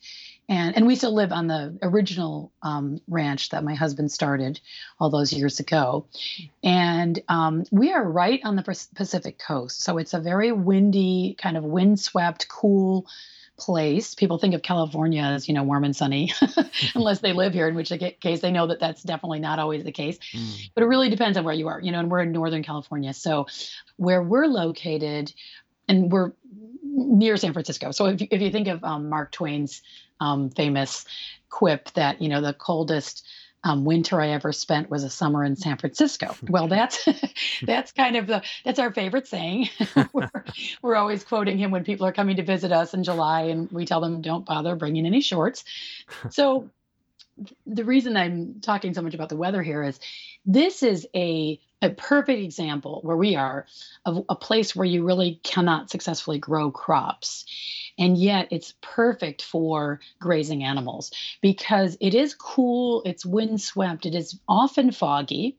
and 0.50 0.76
and 0.76 0.86
we 0.86 0.96
still 0.96 1.14
live 1.14 1.32
on 1.32 1.48
the 1.48 1.78
original 1.82 2.52
um, 2.62 3.00
ranch 3.08 3.50
that 3.50 3.64
my 3.64 3.76
husband 3.76 4.12
started 4.12 4.60
all 5.00 5.10
those 5.10 5.32
years 5.32 5.60
ago. 5.60 6.06
And 6.64 7.20
um, 7.30 7.64
we 7.72 7.94
are 7.94 8.04
right 8.04 8.42
on 8.44 8.56
the 8.56 8.64
pacific 8.96 9.40
coast. 9.40 9.82
So 9.82 9.98
it's 9.98 10.14
a 10.14 10.20
very 10.20 10.52
windy 10.52 11.36
kind 11.40 11.56
of 11.56 11.64
windswept 11.64 12.48
cool 12.50 13.08
place. 13.58 14.16
People 14.16 14.38
think 14.38 14.56
of 14.56 14.62
california 14.62 15.22
as 15.22 15.48
you 15.48 15.54
know 15.54 15.64
warm 15.64 15.84
and 15.84 15.96
sunny 15.96 16.34
unless 16.96 17.20
they 17.20 17.34
live 17.34 17.54
here 17.54 17.68
in 17.68 17.76
which 17.76 17.92
case 18.20 18.42
they 18.42 18.52
know 18.52 18.68
that 18.68 18.80
that's 18.80 19.04
definitely 19.04 19.40
not 19.40 19.60
always 19.60 19.84
the 19.84 19.92
case. 19.92 20.18
Mm. 20.34 20.72
but 20.74 20.84
it 20.84 20.88
really 20.88 21.10
depends 21.10 21.38
on 21.38 21.44
where 21.44 21.54
you 21.54 21.68
are 21.68 21.80
you 21.80 21.92
know 21.92 22.00
and 22.00 22.12
we're 22.12 22.22
in 22.22 22.32
northern 22.32 22.64
california. 22.64 23.14
So 23.14 23.48
where 23.98 24.22
we're 24.22 24.48
located 24.48 25.32
and 25.88 26.12
we're 26.12 26.34
near 26.94 27.38
San 27.38 27.54
Francisco. 27.54 27.92
So 27.92 28.06
if 28.08 28.22
you, 28.22 28.28
if 28.30 28.42
you 28.42 28.52
think 28.52 28.68
of 28.68 28.84
um, 28.84 29.10
Mark 29.10 29.32
Twain's 29.32 29.82
um, 30.24 30.50
famous 30.50 31.06
quip 31.50 31.92
that 31.94 32.22
you 32.22 32.30
know 32.30 32.42
the 32.42 32.54
coldest 32.54 33.28
um, 33.66 33.86
winter 33.86 34.20
I 34.20 34.30
ever 34.30 34.52
spent 34.52 34.90
was 34.90 35.04
a 35.04 35.10
summer 35.10 35.44
in 35.44 35.56
San 35.56 35.78
Francisco. 35.78 36.36
Well, 36.50 36.68
that's 36.68 37.08
that's 37.64 37.92
kind 37.92 38.16
of 38.16 38.28
the 38.28 38.42
that's 38.66 38.80
our 38.80 38.92
favorite 38.92 39.28
saying. 39.28 39.70
we're, 40.14 40.32
we're 40.82 40.96
always 40.96 41.24
quoting 41.24 41.58
him 41.58 41.72
when 41.72 41.84
people 41.84 42.06
are 42.06 42.12
coming 42.12 42.38
to 42.38 42.44
visit 42.44 42.72
us 42.72 42.94
in 42.94 43.04
July, 43.04 43.44
and 43.44 43.72
we 43.72 43.86
tell 43.86 44.02
them 44.02 44.22
don't 44.22 44.46
bother 44.46 44.76
bringing 44.76 45.06
any 45.06 45.22
shorts. 45.22 45.64
So 46.30 46.70
the 47.66 47.84
reason 47.84 48.16
I'm 48.16 48.60
talking 48.62 48.94
so 48.94 49.02
much 49.02 49.14
about 49.14 49.30
the 49.30 49.36
weather 49.36 49.64
here 49.64 49.84
is 49.84 50.00
this 50.46 50.84
is 50.84 51.08
a 51.16 51.60
a 51.84 51.90
perfect 51.90 52.40
example 52.40 53.02
where 53.04 53.18
we 53.18 53.36
are 53.36 53.66
of 54.06 54.26
a 54.30 54.36
place 54.36 54.76
where 54.76 54.86
you 54.86 55.04
really 55.06 55.40
cannot 55.44 55.90
successfully 55.90 56.40
grow 56.40 56.72
crops 56.72 57.46
and 57.98 58.18
yet 58.18 58.48
it's 58.52 58.74
perfect 58.82 59.42
for 59.42 60.00
grazing 60.20 60.64
animals 60.64 61.12
because 61.42 61.98
it 62.00 62.16
is 62.16 62.34
cool, 62.34 63.04
it's 63.06 63.26
windswept, 63.26 64.06
it 64.06 64.16
is 64.16 64.40
often 64.48 64.92
foggy. 64.92 65.58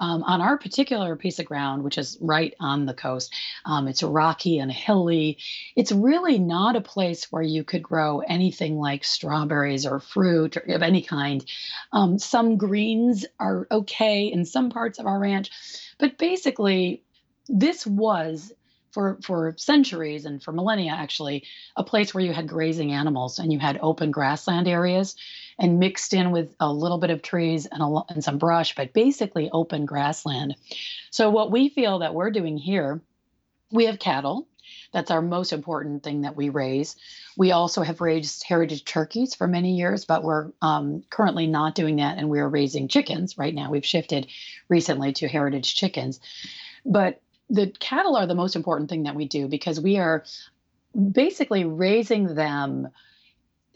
Um, 0.00 0.22
on 0.24 0.40
our 0.40 0.58
particular 0.58 1.14
piece 1.14 1.38
of 1.38 1.46
ground, 1.46 1.84
which 1.84 1.98
is 1.98 2.18
right 2.20 2.54
on 2.58 2.86
the 2.86 2.94
coast, 2.94 3.32
um, 3.64 3.86
it's 3.86 4.02
rocky 4.02 4.58
and 4.58 4.72
hilly. 4.72 5.38
It's 5.76 5.92
really 5.92 6.38
not 6.38 6.76
a 6.76 6.80
place 6.80 7.30
where 7.30 7.42
you 7.42 7.64
could 7.64 7.82
grow 7.82 8.20
anything 8.20 8.78
like 8.78 9.04
strawberries 9.04 9.86
or 9.86 10.00
fruit 10.00 10.56
or 10.56 10.60
of 10.74 10.82
any 10.82 11.02
kind. 11.02 11.44
Um, 11.92 12.18
some 12.18 12.56
greens 12.56 13.24
are 13.38 13.66
okay 13.70 14.26
in 14.26 14.44
some 14.44 14.70
parts 14.70 14.98
of 14.98 15.06
our 15.06 15.18
ranch, 15.18 15.50
but 15.98 16.18
basically, 16.18 17.02
this 17.48 17.86
was 17.86 18.52
for 18.94 19.18
for 19.22 19.54
centuries 19.56 20.24
and 20.24 20.40
for 20.42 20.52
millennia 20.52 20.92
actually 20.92 21.44
a 21.76 21.82
place 21.82 22.14
where 22.14 22.22
you 22.22 22.32
had 22.32 22.48
grazing 22.48 22.92
animals 22.92 23.40
and 23.40 23.52
you 23.52 23.58
had 23.58 23.76
open 23.82 24.12
grassland 24.12 24.68
areas 24.68 25.16
and 25.58 25.80
mixed 25.80 26.14
in 26.14 26.30
with 26.30 26.54
a 26.60 26.72
little 26.72 26.98
bit 26.98 27.10
of 27.10 27.20
trees 27.20 27.66
and, 27.66 27.82
a, 27.82 28.02
and 28.08 28.22
some 28.22 28.38
brush 28.38 28.76
but 28.76 28.92
basically 28.92 29.50
open 29.52 29.84
grassland. 29.84 30.54
So 31.10 31.30
what 31.30 31.50
we 31.50 31.68
feel 31.68 31.98
that 31.98 32.14
we're 32.14 32.30
doing 32.30 32.56
here 32.56 33.02
we 33.72 33.86
have 33.86 33.98
cattle 33.98 34.46
that's 34.92 35.10
our 35.10 35.22
most 35.22 35.52
important 35.52 36.02
thing 36.02 36.22
that 36.22 36.36
we 36.36 36.48
raise. 36.48 36.96
We 37.36 37.52
also 37.52 37.82
have 37.82 38.00
raised 38.00 38.44
heritage 38.44 38.84
turkeys 38.84 39.34
for 39.34 39.46
many 39.46 39.76
years, 39.76 40.04
but 40.04 40.22
we're 40.22 40.50
um, 40.62 41.02
currently 41.10 41.46
not 41.46 41.74
doing 41.74 41.96
that, 41.96 42.18
and 42.18 42.28
we're 42.28 42.48
raising 42.48 42.88
chickens 42.88 43.36
right 43.38 43.54
now. 43.54 43.70
We've 43.70 43.84
shifted 43.84 44.28
recently 44.68 45.12
to 45.14 45.28
heritage 45.28 45.74
chickens. 45.74 46.20
But 46.84 47.20
the 47.50 47.72
cattle 47.78 48.16
are 48.16 48.26
the 48.26 48.34
most 48.34 48.56
important 48.56 48.90
thing 48.90 49.04
that 49.04 49.14
we 49.14 49.26
do 49.26 49.48
because 49.48 49.80
we 49.80 49.98
are 49.98 50.24
basically 50.94 51.64
raising 51.64 52.34
them 52.34 52.88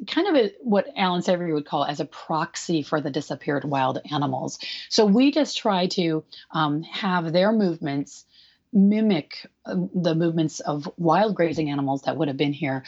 kind 0.07 0.29
of 0.29 0.37
a, 0.37 0.53
what 0.61 0.87
Allan 0.97 1.23
Savory 1.23 1.53
would 1.53 1.67
call 1.67 1.85
as 1.85 2.01
a 2.01 2.05
proxy 2.05 2.83
for 2.83 3.01
the 3.01 3.11
disappeared 3.11 3.65
wild 3.65 3.99
animals. 4.11 4.59
So 4.89 5.05
we 5.05 5.33
just 5.33 5.59
try 5.59 5.87
to 5.89 6.25
um, 6.53 6.83
have 6.85 7.33
their 7.33 7.53
movements 7.53 8.25
mimic 8.73 9.47
um, 9.65 9.91
the 9.95 10.15
movements 10.15 10.61
of 10.61 10.89
wild 10.97 11.35
grazing 11.35 11.71
animals 11.71 12.03
that 12.03 12.17
would 12.17 12.29
have 12.29 12.37
been 12.37 12.53
here. 12.53 12.85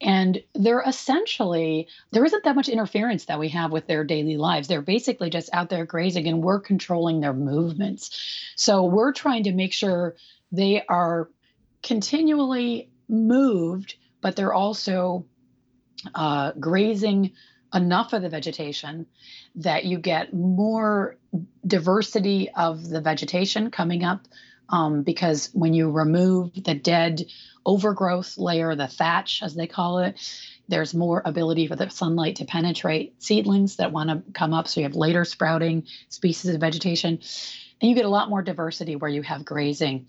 And 0.00 0.42
they're 0.54 0.82
essentially, 0.86 1.88
there 2.12 2.24
isn't 2.24 2.44
that 2.44 2.56
much 2.56 2.68
interference 2.68 3.26
that 3.26 3.38
we 3.38 3.48
have 3.50 3.72
with 3.72 3.86
their 3.86 4.04
daily 4.04 4.36
lives. 4.36 4.68
They're 4.68 4.82
basically 4.82 5.30
just 5.30 5.50
out 5.52 5.70
there 5.70 5.86
grazing 5.86 6.28
and 6.28 6.42
we're 6.42 6.60
controlling 6.60 7.20
their 7.20 7.32
movements. 7.32 8.10
So 8.56 8.84
we're 8.84 9.12
trying 9.12 9.44
to 9.44 9.52
make 9.52 9.72
sure 9.72 10.16
they 10.52 10.84
are 10.88 11.30
continually 11.82 12.90
moved, 13.08 13.96
but 14.20 14.36
they're 14.36 14.54
also 14.54 15.26
uh, 16.14 16.52
grazing 16.58 17.32
enough 17.72 18.12
of 18.12 18.22
the 18.22 18.28
vegetation 18.28 19.06
that 19.56 19.84
you 19.84 19.98
get 19.98 20.32
more 20.32 21.16
diversity 21.66 22.50
of 22.50 22.88
the 22.88 23.00
vegetation 23.00 23.70
coming 23.70 24.04
up 24.04 24.28
um, 24.68 25.02
because 25.02 25.50
when 25.52 25.74
you 25.74 25.90
remove 25.90 26.52
the 26.54 26.74
dead 26.74 27.22
overgrowth 27.66 28.36
layer, 28.38 28.74
the 28.74 28.88
thatch, 28.88 29.42
as 29.42 29.54
they 29.54 29.66
call 29.66 29.98
it, 29.98 30.18
there's 30.68 30.94
more 30.94 31.22
ability 31.24 31.66
for 31.66 31.76
the 31.76 31.90
sunlight 31.90 32.36
to 32.36 32.44
penetrate 32.44 33.22
seedlings 33.22 33.76
that 33.76 33.92
want 33.92 34.10
to 34.10 34.32
come 34.32 34.54
up. 34.54 34.68
So 34.68 34.80
you 34.80 34.86
have 34.86 34.96
later 34.96 35.24
sprouting 35.24 35.86
species 36.08 36.54
of 36.54 36.60
vegetation. 36.60 37.20
And 37.80 37.90
you 37.90 37.96
get 37.96 38.06
a 38.06 38.10
lot 38.10 38.30
more 38.30 38.40
diversity 38.40 38.96
where 38.96 39.10
you 39.10 39.22
have 39.22 39.44
grazing. 39.44 40.06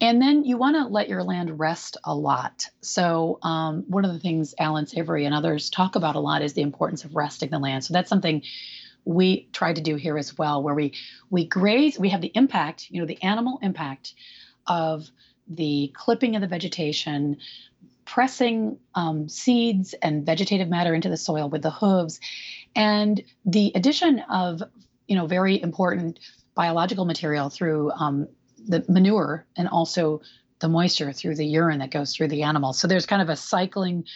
And 0.00 0.20
then 0.20 0.44
you 0.44 0.58
want 0.58 0.76
to 0.76 0.84
let 0.84 1.08
your 1.08 1.24
land 1.24 1.58
rest 1.58 1.96
a 2.04 2.14
lot. 2.14 2.68
So, 2.82 3.38
um, 3.42 3.84
one 3.88 4.04
of 4.04 4.12
the 4.12 4.20
things 4.20 4.54
Allan 4.58 4.86
Savory 4.86 5.24
and 5.24 5.34
others 5.34 5.70
talk 5.70 5.96
about 5.96 6.14
a 6.14 6.20
lot 6.20 6.42
is 6.42 6.52
the 6.52 6.62
importance 6.62 7.04
of 7.04 7.16
resting 7.16 7.50
the 7.50 7.58
land. 7.58 7.84
So, 7.84 7.94
that's 7.94 8.10
something 8.10 8.42
we 9.06 9.48
try 9.52 9.72
to 9.72 9.80
do 9.80 9.94
here 9.94 10.18
as 10.18 10.36
well, 10.36 10.62
where 10.62 10.74
we 10.74 10.92
we 11.30 11.46
graze, 11.46 11.98
we 11.98 12.10
have 12.10 12.20
the 12.20 12.32
impact, 12.34 12.90
you 12.90 13.00
know, 13.00 13.06
the 13.06 13.22
animal 13.22 13.58
impact 13.62 14.14
of 14.66 15.08
the 15.48 15.92
clipping 15.94 16.34
of 16.34 16.42
the 16.42 16.48
vegetation, 16.48 17.36
pressing 18.04 18.78
um, 18.96 19.28
seeds 19.28 19.94
and 20.02 20.26
vegetative 20.26 20.68
matter 20.68 20.92
into 20.92 21.08
the 21.08 21.16
soil 21.16 21.48
with 21.48 21.62
the 21.62 21.70
hooves, 21.70 22.20
and 22.74 23.22
the 23.44 23.72
addition 23.74 24.20
of 24.28 24.62
you 25.06 25.16
know 25.16 25.26
very 25.26 25.62
important 25.62 26.18
biological 26.56 27.04
material 27.04 27.48
through 27.48 27.92
um, 27.92 28.26
the 28.66 28.84
manure 28.88 29.46
and 29.56 29.68
also 29.68 30.20
the 30.58 30.68
moisture 30.68 31.12
through 31.12 31.36
the 31.36 31.46
urine 31.46 31.78
that 31.78 31.90
goes 31.90 32.14
through 32.14 32.28
the 32.28 32.42
animal. 32.42 32.72
So 32.72 32.88
there's 32.88 33.06
kind 33.06 33.22
of 33.22 33.28
a 33.28 33.36
cycling 33.36 34.06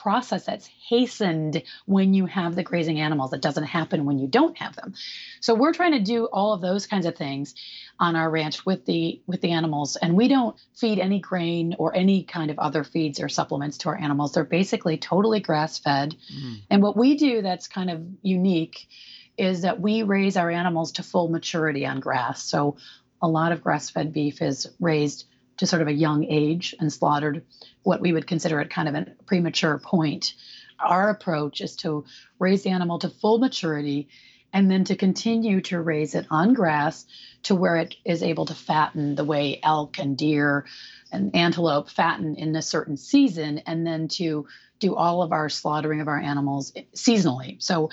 process 0.00 0.46
that's 0.46 0.66
hastened 0.66 1.62
when 1.86 2.14
you 2.14 2.26
have 2.26 2.56
the 2.56 2.62
grazing 2.62 3.00
animals. 3.00 3.30
That 3.30 3.42
doesn't 3.42 3.64
happen 3.64 4.04
when 4.06 4.18
you 4.18 4.26
don't 4.26 4.56
have 4.58 4.74
them. 4.76 4.94
So 5.40 5.54
we're 5.54 5.74
trying 5.74 5.92
to 5.92 6.00
do 6.00 6.24
all 6.26 6.52
of 6.52 6.60
those 6.60 6.86
kinds 6.86 7.06
of 7.06 7.16
things 7.16 7.54
on 7.98 8.16
our 8.16 8.30
ranch 8.30 8.64
with 8.64 8.86
the 8.86 9.20
with 9.26 9.40
the 9.42 9.52
animals. 9.52 9.96
And 9.96 10.16
we 10.16 10.28
don't 10.28 10.56
feed 10.74 10.98
any 10.98 11.20
grain 11.20 11.76
or 11.78 11.94
any 11.94 12.24
kind 12.24 12.50
of 12.50 12.58
other 12.58 12.82
feeds 12.82 13.20
or 13.20 13.28
supplements 13.28 13.78
to 13.78 13.90
our 13.90 13.98
animals. 13.98 14.32
They're 14.32 14.44
basically 14.44 14.96
totally 14.96 15.40
grass 15.40 15.78
fed. 15.78 16.16
Mm. 16.34 16.62
and 16.70 16.82
what 16.82 16.96
we 16.96 17.16
do 17.16 17.42
that's 17.42 17.68
kind 17.68 17.90
of 17.90 18.02
unique 18.22 18.88
is 19.36 19.62
that 19.62 19.80
we 19.80 20.02
raise 20.02 20.36
our 20.36 20.50
animals 20.50 20.92
to 20.92 21.02
full 21.02 21.28
maturity 21.28 21.86
on 21.86 22.00
grass. 22.00 22.42
So 22.42 22.76
a 23.22 23.28
lot 23.28 23.52
of 23.52 23.62
grass 23.62 23.90
fed 23.90 24.12
beef 24.12 24.42
is 24.42 24.66
raised 24.80 25.26
to 25.60 25.66
sort 25.66 25.82
of 25.82 25.88
a 25.88 25.92
young 25.92 26.24
age 26.24 26.74
and 26.80 26.90
slaughtered 26.90 27.44
what 27.82 28.00
we 28.00 28.14
would 28.14 28.26
consider 28.26 28.60
at 28.60 28.70
kind 28.70 28.88
of 28.88 28.94
a 28.94 29.06
premature 29.26 29.78
point. 29.78 30.32
Our 30.78 31.10
approach 31.10 31.60
is 31.60 31.76
to 31.76 32.06
raise 32.38 32.62
the 32.62 32.70
animal 32.70 32.98
to 33.00 33.10
full 33.10 33.38
maturity 33.38 34.08
and 34.54 34.70
then 34.70 34.84
to 34.84 34.96
continue 34.96 35.60
to 35.60 35.78
raise 35.78 36.14
it 36.14 36.26
on 36.30 36.54
grass 36.54 37.04
to 37.42 37.54
where 37.54 37.76
it 37.76 37.94
is 38.06 38.22
able 38.22 38.46
to 38.46 38.54
fatten 38.54 39.14
the 39.14 39.24
way 39.24 39.60
elk 39.62 39.98
and 39.98 40.16
deer 40.16 40.64
and 41.12 41.36
antelope 41.36 41.90
fatten 41.90 42.36
in 42.36 42.56
a 42.56 42.62
certain 42.62 42.96
season 42.96 43.58
and 43.66 43.86
then 43.86 44.08
to 44.08 44.46
do 44.80 44.96
all 44.96 45.22
of 45.22 45.32
our 45.32 45.48
slaughtering 45.48 46.00
of 46.00 46.08
our 46.08 46.18
animals 46.18 46.72
seasonally. 46.94 47.62
So, 47.62 47.90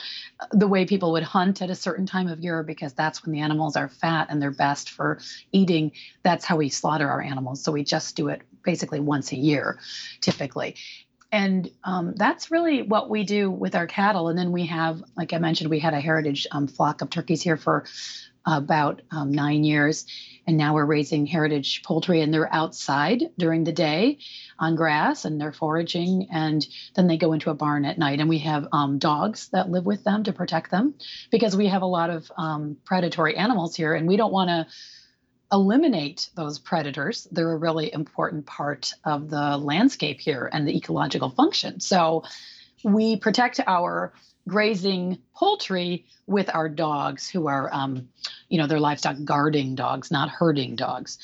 the 0.51 0.67
way 0.67 0.85
people 0.85 1.11
would 1.11 1.23
hunt 1.23 1.61
at 1.61 1.69
a 1.69 1.75
certain 1.75 2.05
time 2.05 2.27
of 2.27 2.39
year, 2.39 2.63
because 2.63 2.93
that's 2.93 3.23
when 3.23 3.33
the 3.33 3.41
animals 3.41 3.75
are 3.75 3.89
fat 3.89 4.27
and 4.29 4.41
they're 4.41 4.51
best 4.51 4.89
for 4.89 5.19
eating, 5.51 5.91
that's 6.23 6.45
how 6.45 6.57
we 6.57 6.69
slaughter 6.69 7.09
our 7.09 7.21
animals. 7.21 7.63
So, 7.63 7.71
we 7.71 7.83
just 7.83 8.15
do 8.15 8.29
it 8.29 8.41
basically 8.63 8.99
once 8.99 9.31
a 9.31 9.37
year, 9.37 9.79
typically. 10.21 10.75
And 11.31 11.69
um, 11.83 12.13
that's 12.15 12.51
really 12.51 12.83
what 12.83 13.09
we 13.09 13.25
do 13.25 13.51
with 13.51 13.75
our 13.75 13.85
cattle. 13.85 14.29
And 14.29 14.39
then 14.39 14.51
we 14.51 14.65
have, 14.67 15.03
like 15.17 15.33
I 15.33 15.39
mentioned, 15.39 15.69
we 15.69 15.79
had 15.79 15.93
a 15.93 15.99
heritage 15.99 16.47
um, 16.51 16.67
flock 16.67 17.01
of 17.01 17.09
turkeys 17.09 17.41
here 17.41 17.57
for 17.57 17.85
about 18.47 19.01
um, 19.11 19.31
nine 19.31 19.63
years. 19.63 20.05
And 20.47 20.55
now 20.55 20.73
we're 20.73 20.85
raising 20.85 21.25
heritage 21.25 21.83
poultry, 21.83 22.21
and 22.21 22.33
they're 22.33 22.51
outside 22.51 23.21
during 23.37 23.65
the 23.65 23.73
day 23.73 24.19
on 24.57 24.75
grass 24.75 25.25
and 25.25 25.39
they're 25.39 25.51
foraging. 25.51 26.29
And 26.31 26.65
then 26.95 27.07
they 27.07 27.17
go 27.17 27.33
into 27.33 27.49
a 27.49 27.53
barn 27.53 27.83
at 27.83 27.97
night. 27.97 28.21
And 28.21 28.29
we 28.29 28.39
have 28.39 28.69
um, 28.71 28.97
dogs 28.97 29.49
that 29.49 29.69
live 29.69 29.85
with 29.85 30.05
them 30.05 30.23
to 30.23 30.31
protect 30.31 30.71
them 30.71 30.95
because 31.29 31.57
we 31.57 31.67
have 31.67 31.81
a 31.81 31.85
lot 31.85 32.09
of 32.09 32.31
um, 32.37 32.77
predatory 32.85 33.35
animals 33.35 33.75
here, 33.75 33.93
and 33.93 34.07
we 34.07 34.15
don't 34.15 34.31
want 34.31 34.49
to 34.49 34.65
eliminate 35.51 36.29
those 36.35 36.59
predators. 36.59 37.27
They're 37.31 37.51
a 37.51 37.57
really 37.57 37.93
important 37.93 38.45
part 38.45 38.93
of 39.03 39.29
the 39.29 39.57
landscape 39.57 40.19
here 40.19 40.49
and 40.51 40.67
the 40.67 40.75
ecological 40.75 41.29
function. 41.29 41.79
So 41.79 42.23
we 42.83 43.17
protect 43.17 43.59
our 43.65 44.13
grazing 44.47 45.19
poultry 45.35 46.05
with 46.25 46.49
our 46.53 46.69
dogs 46.69 47.29
who 47.29 47.47
are 47.47 47.69
um, 47.73 48.09
you 48.49 48.57
know 48.57 48.67
they're 48.67 48.79
livestock 48.79 49.17
guarding 49.23 49.75
dogs 49.75 50.11
not 50.11 50.29
herding 50.29 50.75
dogs. 50.75 51.17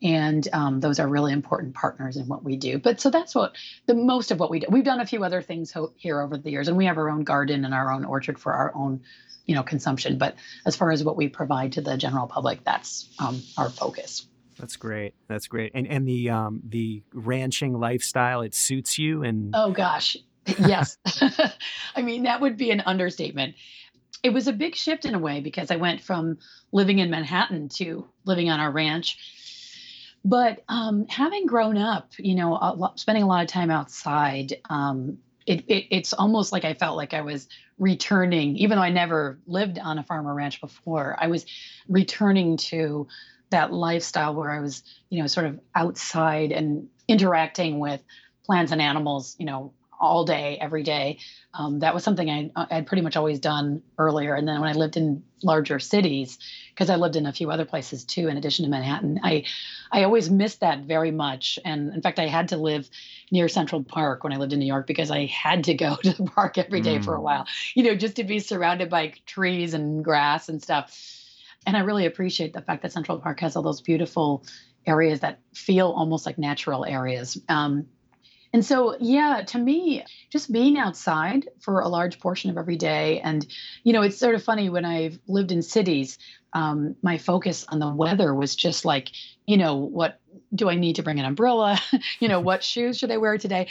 And 0.00 0.46
um, 0.52 0.78
those 0.78 1.00
are 1.00 1.08
really 1.08 1.32
important 1.32 1.74
partners 1.74 2.16
in 2.16 2.28
what 2.28 2.44
we 2.44 2.56
do. 2.56 2.78
But 2.78 3.00
so 3.00 3.10
that's 3.10 3.34
what 3.34 3.56
the 3.86 3.94
most 3.94 4.30
of 4.30 4.38
what 4.38 4.48
we 4.48 4.60
do. 4.60 4.68
We've 4.70 4.84
done 4.84 5.00
a 5.00 5.06
few 5.06 5.24
other 5.24 5.42
things 5.42 5.72
ho- 5.72 5.92
here 5.96 6.20
over 6.20 6.36
the 6.36 6.52
years 6.52 6.68
and 6.68 6.76
we 6.76 6.84
have 6.84 6.98
our 6.98 7.10
own 7.10 7.24
garden 7.24 7.64
and 7.64 7.74
our 7.74 7.90
own 7.90 8.04
orchard 8.04 8.38
for 8.38 8.52
our 8.52 8.72
own 8.76 9.00
you 9.44 9.56
know 9.56 9.64
consumption. 9.64 10.16
But 10.16 10.36
as 10.64 10.76
far 10.76 10.92
as 10.92 11.02
what 11.02 11.16
we 11.16 11.28
provide 11.28 11.72
to 11.72 11.80
the 11.80 11.96
general 11.96 12.28
public 12.28 12.62
that's 12.62 13.08
um, 13.18 13.42
our 13.56 13.70
focus. 13.70 14.26
That's 14.56 14.76
great. 14.76 15.14
That's 15.26 15.48
great. 15.48 15.72
And 15.74 15.86
and 15.88 16.06
the 16.06 16.30
um 16.30 16.62
the 16.68 17.02
ranching 17.12 17.72
lifestyle 17.78 18.42
it 18.42 18.54
suits 18.54 18.98
you 18.98 19.24
and 19.24 19.52
Oh 19.52 19.72
gosh 19.72 20.16
yes. 20.58 20.96
I 21.96 22.02
mean, 22.02 22.24
that 22.24 22.40
would 22.40 22.56
be 22.56 22.70
an 22.70 22.80
understatement. 22.80 23.54
It 24.22 24.30
was 24.30 24.48
a 24.48 24.52
big 24.52 24.74
shift 24.74 25.04
in 25.04 25.14
a 25.14 25.18
way 25.18 25.40
because 25.40 25.70
I 25.70 25.76
went 25.76 26.00
from 26.00 26.38
living 26.72 26.98
in 26.98 27.10
Manhattan 27.10 27.68
to 27.70 28.08
living 28.24 28.50
on 28.50 28.60
our 28.60 28.70
ranch. 28.70 29.18
But 30.24 30.64
um, 30.68 31.06
having 31.08 31.46
grown 31.46 31.76
up, 31.76 32.12
you 32.18 32.34
know, 32.34 32.58
a 32.60 32.74
lot, 32.74 32.98
spending 32.98 33.22
a 33.22 33.26
lot 33.26 33.44
of 33.44 33.48
time 33.48 33.70
outside, 33.70 34.56
um, 34.68 35.18
it, 35.46 35.64
it, 35.68 35.86
it's 35.90 36.12
almost 36.12 36.52
like 36.52 36.64
I 36.64 36.74
felt 36.74 36.96
like 36.96 37.14
I 37.14 37.22
was 37.22 37.48
returning, 37.78 38.56
even 38.56 38.76
though 38.76 38.82
I 38.82 38.90
never 38.90 39.38
lived 39.46 39.78
on 39.78 39.98
a 39.98 40.02
farm 40.02 40.26
or 40.26 40.34
ranch 40.34 40.60
before, 40.60 41.16
I 41.18 41.28
was 41.28 41.46
returning 41.88 42.56
to 42.56 43.06
that 43.50 43.72
lifestyle 43.72 44.34
where 44.34 44.50
I 44.50 44.60
was, 44.60 44.82
you 45.08 45.20
know, 45.20 45.26
sort 45.26 45.46
of 45.46 45.58
outside 45.74 46.52
and 46.52 46.88
interacting 47.06 47.78
with 47.78 48.02
plants 48.44 48.72
and 48.72 48.82
animals, 48.82 49.36
you 49.38 49.46
know, 49.46 49.72
all 50.00 50.24
day, 50.24 50.58
every 50.60 50.82
day. 50.82 51.18
Um, 51.54 51.80
that 51.80 51.94
was 51.94 52.04
something 52.04 52.30
I, 52.30 52.50
I'd 52.54 52.86
pretty 52.86 53.02
much 53.02 53.16
always 53.16 53.40
done 53.40 53.82
earlier. 53.96 54.34
And 54.34 54.46
then 54.46 54.60
when 54.60 54.68
I 54.68 54.74
lived 54.74 54.96
in 54.96 55.24
larger 55.42 55.78
cities, 55.78 56.38
because 56.70 56.90
I 56.90 56.96
lived 56.96 57.16
in 57.16 57.26
a 57.26 57.32
few 57.32 57.50
other 57.50 57.64
places 57.64 58.04
too, 58.04 58.28
in 58.28 58.36
addition 58.36 58.64
to 58.64 58.70
Manhattan, 58.70 59.20
I, 59.22 59.44
I 59.90 60.04
always 60.04 60.30
missed 60.30 60.60
that 60.60 60.80
very 60.80 61.10
much. 61.10 61.58
And 61.64 61.92
in 61.94 62.02
fact, 62.02 62.18
I 62.18 62.26
had 62.26 62.48
to 62.48 62.56
live 62.56 62.88
near 63.30 63.48
Central 63.48 63.82
Park 63.82 64.24
when 64.24 64.32
I 64.32 64.36
lived 64.36 64.52
in 64.52 64.58
New 64.60 64.66
York 64.66 64.86
because 64.86 65.10
I 65.10 65.26
had 65.26 65.64
to 65.64 65.74
go 65.86 65.96
to 65.96 66.12
the 66.12 66.24
park 66.24 66.58
every 66.58 66.80
day 66.80 66.98
mm. 66.98 67.04
for 67.04 67.14
a 67.14 67.18
mm. 67.18 67.22
while, 67.22 67.46
you 67.74 67.82
know, 67.82 67.94
just 67.94 68.16
to 68.16 68.24
be 68.24 68.38
surrounded 68.38 68.90
by 68.90 69.14
trees 69.26 69.74
and 69.74 70.04
grass 70.04 70.48
and 70.48 70.62
stuff. 70.62 70.96
And 71.66 71.76
I 71.76 71.80
really 71.80 72.06
appreciate 72.06 72.52
the 72.52 72.62
fact 72.62 72.82
that 72.82 72.92
Central 72.92 73.18
Park 73.18 73.40
has 73.40 73.56
all 73.56 73.62
those 73.62 73.80
beautiful 73.80 74.44
areas 74.86 75.20
that 75.20 75.40
feel 75.54 75.88
almost 75.88 76.24
like 76.24 76.38
natural 76.38 76.84
areas. 76.84 77.38
Um, 77.48 77.86
and 78.52 78.64
so, 78.64 78.96
yeah, 78.98 79.42
to 79.48 79.58
me, 79.58 80.04
just 80.30 80.50
being 80.50 80.78
outside 80.78 81.48
for 81.60 81.80
a 81.80 81.88
large 81.88 82.18
portion 82.18 82.50
of 82.50 82.56
every 82.56 82.76
day. 82.76 83.20
And, 83.20 83.46
you 83.84 83.92
know, 83.92 84.02
it's 84.02 84.16
sort 84.16 84.34
of 84.34 84.42
funny 84.42 84.70
when 84.70 84.84
I've 84.84 85.18
lived 85.28 85.52
in 85.52 85.60
cities, 85.60 86.18
um, 86.54 86.96
my 87.02 87.18
focus 87.18 87.66
on 87.68 87.78
the 87.78 87.90
weather 87.90 88.34
was 88.34 88.56
just 88.56 88.84
like, 88.84 89.10
you 89.46 89.58
know, 89.58 89.74
what 89.74 90.20
do 90.54 90.70
I 90.70 90.76
need 90.76 90.96
to 90.96 91.02
bring 91.02 91.18
an 91.18 91.26
umbrella? 91.26 91.78
you 92.20 92.28
know, 92.28 92.40
what 92.40 92.64
shoes 92.64 92.98
should 92.98 93.10
I 93.10 93.18
wear 93.18 93.36
today? 93.36 93.68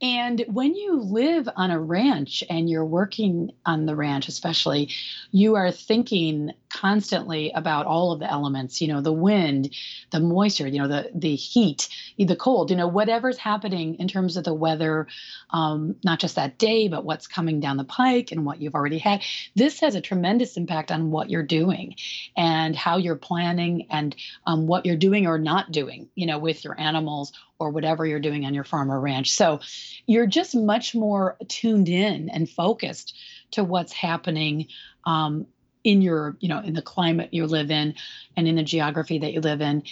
And 0.00 0.44
when 0.48 0.74
you 0.76 1.00
live 1.00 1.48
on 1.56 1.70
a 1.70 1.80
ranch 1.80 2.44
and 2.48 2.70
you're 2.70 2.84
working 2.84 3.50
on 3.66 3.86
the 3.86 3.96
ranch, 3.96 4.28
especially, 4.28 4.90
you 5.32 5.56
are 5.56 5.72
thinking 5.72 6.52
constantly 6.70 7.50
about 7.52 7.86
all 7.86 8.12
of 8.12 8.20
the 8.20 8.30
elements, 8.30 8.80
you 8.80 8.88
know, 8.88 9.00
the 9.00 9.12
wind, 9.12 9.74
the 10.10 10.20
moisture, 10.20 10.68
you 10.68 10.78
know, 10.78 10.86
the 10.86 11.10
the 11.14 11.34
heat, 11.34 11.88
the 12.16 12.36
cold, 12.36 12.70
you 12.70 12.76
know, 12.76 12.86
whatever's 12.86 13.38
happening 13.38 13.96
in 13.96 14.06
terms 14.06 14.36
of 14.36 14.44
the 14.44 14.54
weather, 14.54 15.08
um, 15.50 15.96
not 16.04 16.20
just 16.20 16.36
that 16.36 16.58
day, 16.58 16.88
but 16.88 17.04
what's 17.04 17.26
coming 17.26 17.58
down 17.58 17.76
the 17.76 17.84
pike 17.84 18.30
and 18.30 18.46
what 18.46 18.60
you've 18.60 18.74
already 18.74 18.98
had. 18.98 19.22
This 19.56 19.80
has 19.80 19.94
a 19.96 20.00
tremendous 20.00 20.56
impact 20.56 20.92
on 20.92 21.10
what 21.10 21.30
you're 21.30 21.42
doing 21.42 21.96
and 22.36 22.76
how 22.76 22.98
you're 22.98 23.16
planning 23.16 23.86
and 23.90 24.14
um, 24.46 24.66
what 24.66 24.86
you're 24.86 24.96
doing 24.96 25.26
or 25.26 25.38
not 25.38 25.72
doing, 25.72 26.08
you 26.14 26.26
know, 26.26 26.38
with 26.38 26.64
your 26.64 26.78
animals 26.78 27.32
or 27.58 27.70
whatever 27.70 28.06
you're 28.06 28.20
doing 28.20 28.44
on 28.44 28.54
your 28.54 28.64
farm 28.64 28.90
or 28.90 29.00
ranch. 29.00 29.32
So 29.32 29.60
you're 30.06 30.26
just 30.26 30.54
much 30.54 30.94
more 30.94 31.36
tuned 31.48 31.88
in 31.88 32.28
and 32.28 32.48
focused 32.48 33.16
to 33.52 33.64
what's 33.64 33.92
happening 33.92 34.68
um, 35.04 35.46
in 35.84 36.02
your, 36.02 36.36
you 36.40 36.48
know, 36.48 36.60
in 36.60 36.74
the 36.74 36.82
climate 36.82 37.30
you 37.32 37.46
live 37.46 37.70
in 37.70 37.94
and 38.36 38.46
in 38.46 38.56
the 38.56 38.62
geography 38.62 39.18
that 39.18 39.32
you 39.32 39.40
live 39.40 39.60
in. 39.60 39.82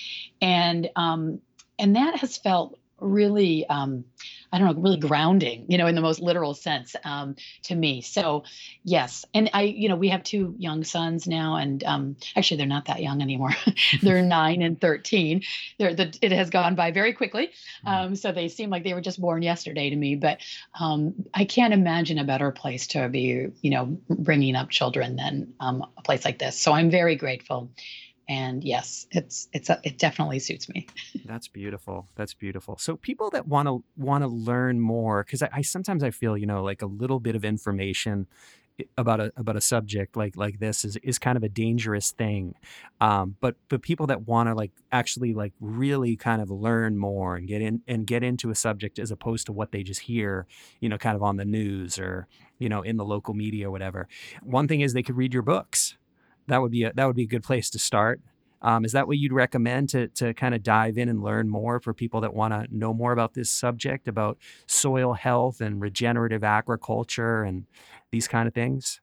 And 0.40 0.90
um, 0.96 1.40
and 1.78 1.96
that 1.96 2.16
has 2.18 2.36
felt 2.36 2.78
really 3.00 3.66
um, 3.66 4.04
I 4.52 4.58
don't 4.58 4.74
know, 4.74 4.82
really 4.82 4.98
grounding, 4.98 5.66
you 5.68 5.76
know, 5.76 5.86
in 5.86 5.94
the 5.94 6.00
most 6.00 6.20
literal 6.20 6.54
sense 6.54 6.94
um, 7.04 7.36
to 7.64 7.74
me. 7.74 8.00
So, 8.00 8.44
yes. 8.84 9.24
And 9.34 9.50
I, 9.52 9.62
you 9.62 9.88
know, 9.88 9.96
we 9.96 10.08
have 10.08 10.22
two 10.22 10.54
young 10.58 10.84
sons 10.84 11.26
now, 11.26 11.56
and 11.56 11.82
um, 11.84 12.16
actually, 12.36 12.58
they're 12.58 12.66
not 12.66 12.86
that 12.86 13.02
young 13.02 13.22
anymore. 13.22 13.50
they're 14.02 14.22
nine 14.26 14.62
and 14.62 14.80
13. 14.80 15.42
They're, 15.78 15.94
the, 15.94 16.16
it 16.22 16.32
has 16.32 16.50
gone 16.50 16.74
by 16.74 16.90
very 16.90 17.12
quickly. 17.12 17.48
Mm-hmm. 17.48 17.88
Um, 17.88 18.16
so 18.16 18.32
they 18.32 18.48
seem 18.48 18.70
like 18.70 18.84
they 18.84 18.94
were 18.94 19.00
just 19.00 19.20
born 19.20 19.42
yesterday 19.42 19.90
to 19.90 19.96
me. 19.96 20.14
But 20.14 20.40
um, 20.78 21.14
I 21.34 21.44
can't 21.44 21.74
imagine 21.74 22.18
a 22.18 22.24
better 22.24 22.50
place 22.52 22.86
to 22.88 23.08
be, 23.08 23.48
you 23.60 23.70
know, 23.70 23.98
bringing 24.08 24.56
up 24.56 24.70
children 24.70 25.16
than 25.16 25.52
um, 25.60 25.84
a 25.98 26.02
place 26.02 26.24
like 26.24 26.38
this. 26.38 26.58
So 26.58 26.72
I'm 26.72 26.90
very 26.90 27.16
grateful 27.16 27.70
and 28.28 28.64
yes 28.64 29.06
it's 29.10 29.48
it's 29.52 29.70
a, 29.70 29.80
it 29.84 29.98
definitely 29.98 30.38
suits 30.38 30.68
me. 30.68 30.86
That's 31.24 31.48
beautiful. 31.48 32.08
That's 32.16 32.34
beautiful. 32.34 32.76
So 32.78 32.96
people 32.96 33.30
that 33.30 33.46
want 33.46 33.68
to 33.68 33.84
want 33.96 34.22
to 34.22 34.28
learn 34.28 34.80
more 34.80 35.24
because 35.24 35.42
I, 35.42 35.48
I, 35.52 35.62
sometimes 35.62 36.02
i 36.02 36.10
feel 36.10 36.36
you 36.36 36.46
know 36.46 36.62
like 36.62 36.82
a 36.82 36.86
little 36.86 37.20
bit 37.20 37.36
of 37.36 37.44
information 37.44 38.26
about 38.98 39.20
a 39.20 39.32
about 39.36 39.56
a 39.56 39.60
subject 39.60 40.16
like 40.16 40.36
like 40.36 40.58
this 40.58 40.84
is 40.84 40.96
is 40.98 41.18
kind 41.18 41.36
of 41.36 41.42
a 41.42 41.48
dangerous 41.48 42.10
thing. 42.10 42.54
Um, 43.00 43.36
but 43.40 43.56
but 43.68 43.82
people 43.82 44.06
that 44.08 44.26
want 44.26 44.48
to 44.48 44.54
like 44.54 44.72
actually 44.92 45.32
like 45.32 45.52
really 45.60 46.16
kind 46.16 46.42
of 46.42 46.50
learn 46.50 46.98
more 46.98 47.36
and 47.36 47.48
get 47.48 47.62
in 47.62 47.82
and 47.86 48.06
get 48.06 48.22
into 48.22 48.50
a 48.50 48.54
subject 48.54 48.98
as 48.98 49.10
opposed 49.10 49.46
to 49.46 49.52
what 49.52 49.72
they 49.72 49.82
just 49.82 50.02
hear 50.02 50.46
you 50.80 50.88
know 50.88 50.98
kind 50.98 51.16
of 51.16 51.22
on 51.22 51.36
the 51.36 51.44
news 51.44 51.98
or 51.98 52.28
you 52.58 52.68
know 52.68 52.82
in 52.82 52.96
the 52.96 53.04
local 53.04 53.34
media 53.34 53.68
or 53.68 53.70
whatever 53.70 54.08
one 54.42 54.68
thing 54.68 54.80
is 54.80 54.92
they 54.92 55.02
could 55.02 55.16
read 55.16 55.32
your 55.32 55.42
books 55.42 55.85
that 56.48 56.62
would 56.62 56.72
be 56.72 56.84
a, 56.84 56.92
that 56.94 57.06
would 57.06 57.16
be 57.16 57.24
a 57.24 57.28
good 57.28 57.42
place 57.42 57.70
to 57.70 57.78
start 57.78 58.20
um, 58.62 58.84
is 58.84 58.92
that 58.92 59.06
what 59.06 59.18
you'd 59.18 59.32
recommend 59.32 59.88
to 59.90 60.08
to 60.08 60.34
kind 60.34 60.54
of 60.54 60.62
dive 60.62 60.98
in 60.98 61.08
and 61.08 61.22
learn 61.22 61.48
more 61.48 61.80
for 61.80 61.94
people 61.94 62.20
that 62.22 62.34
want 62.34 62.52
to 62.52 62.66
know 62.76 62.92
more 62.92 63.12
about 63.12 63.34
this 63.34 63.50
subject 63.50 64.08
about 64.08 64.38
soil 64.66 65.12
health 65.12 65.60
and 65.60 65.80
regenerative 65.80 66.42
agriculture 66.42 67.44
and 67.44 67.66
these 68.10 68.26
kind 68.26 68.48
of 68.48 68.54
things? 68.54 69.00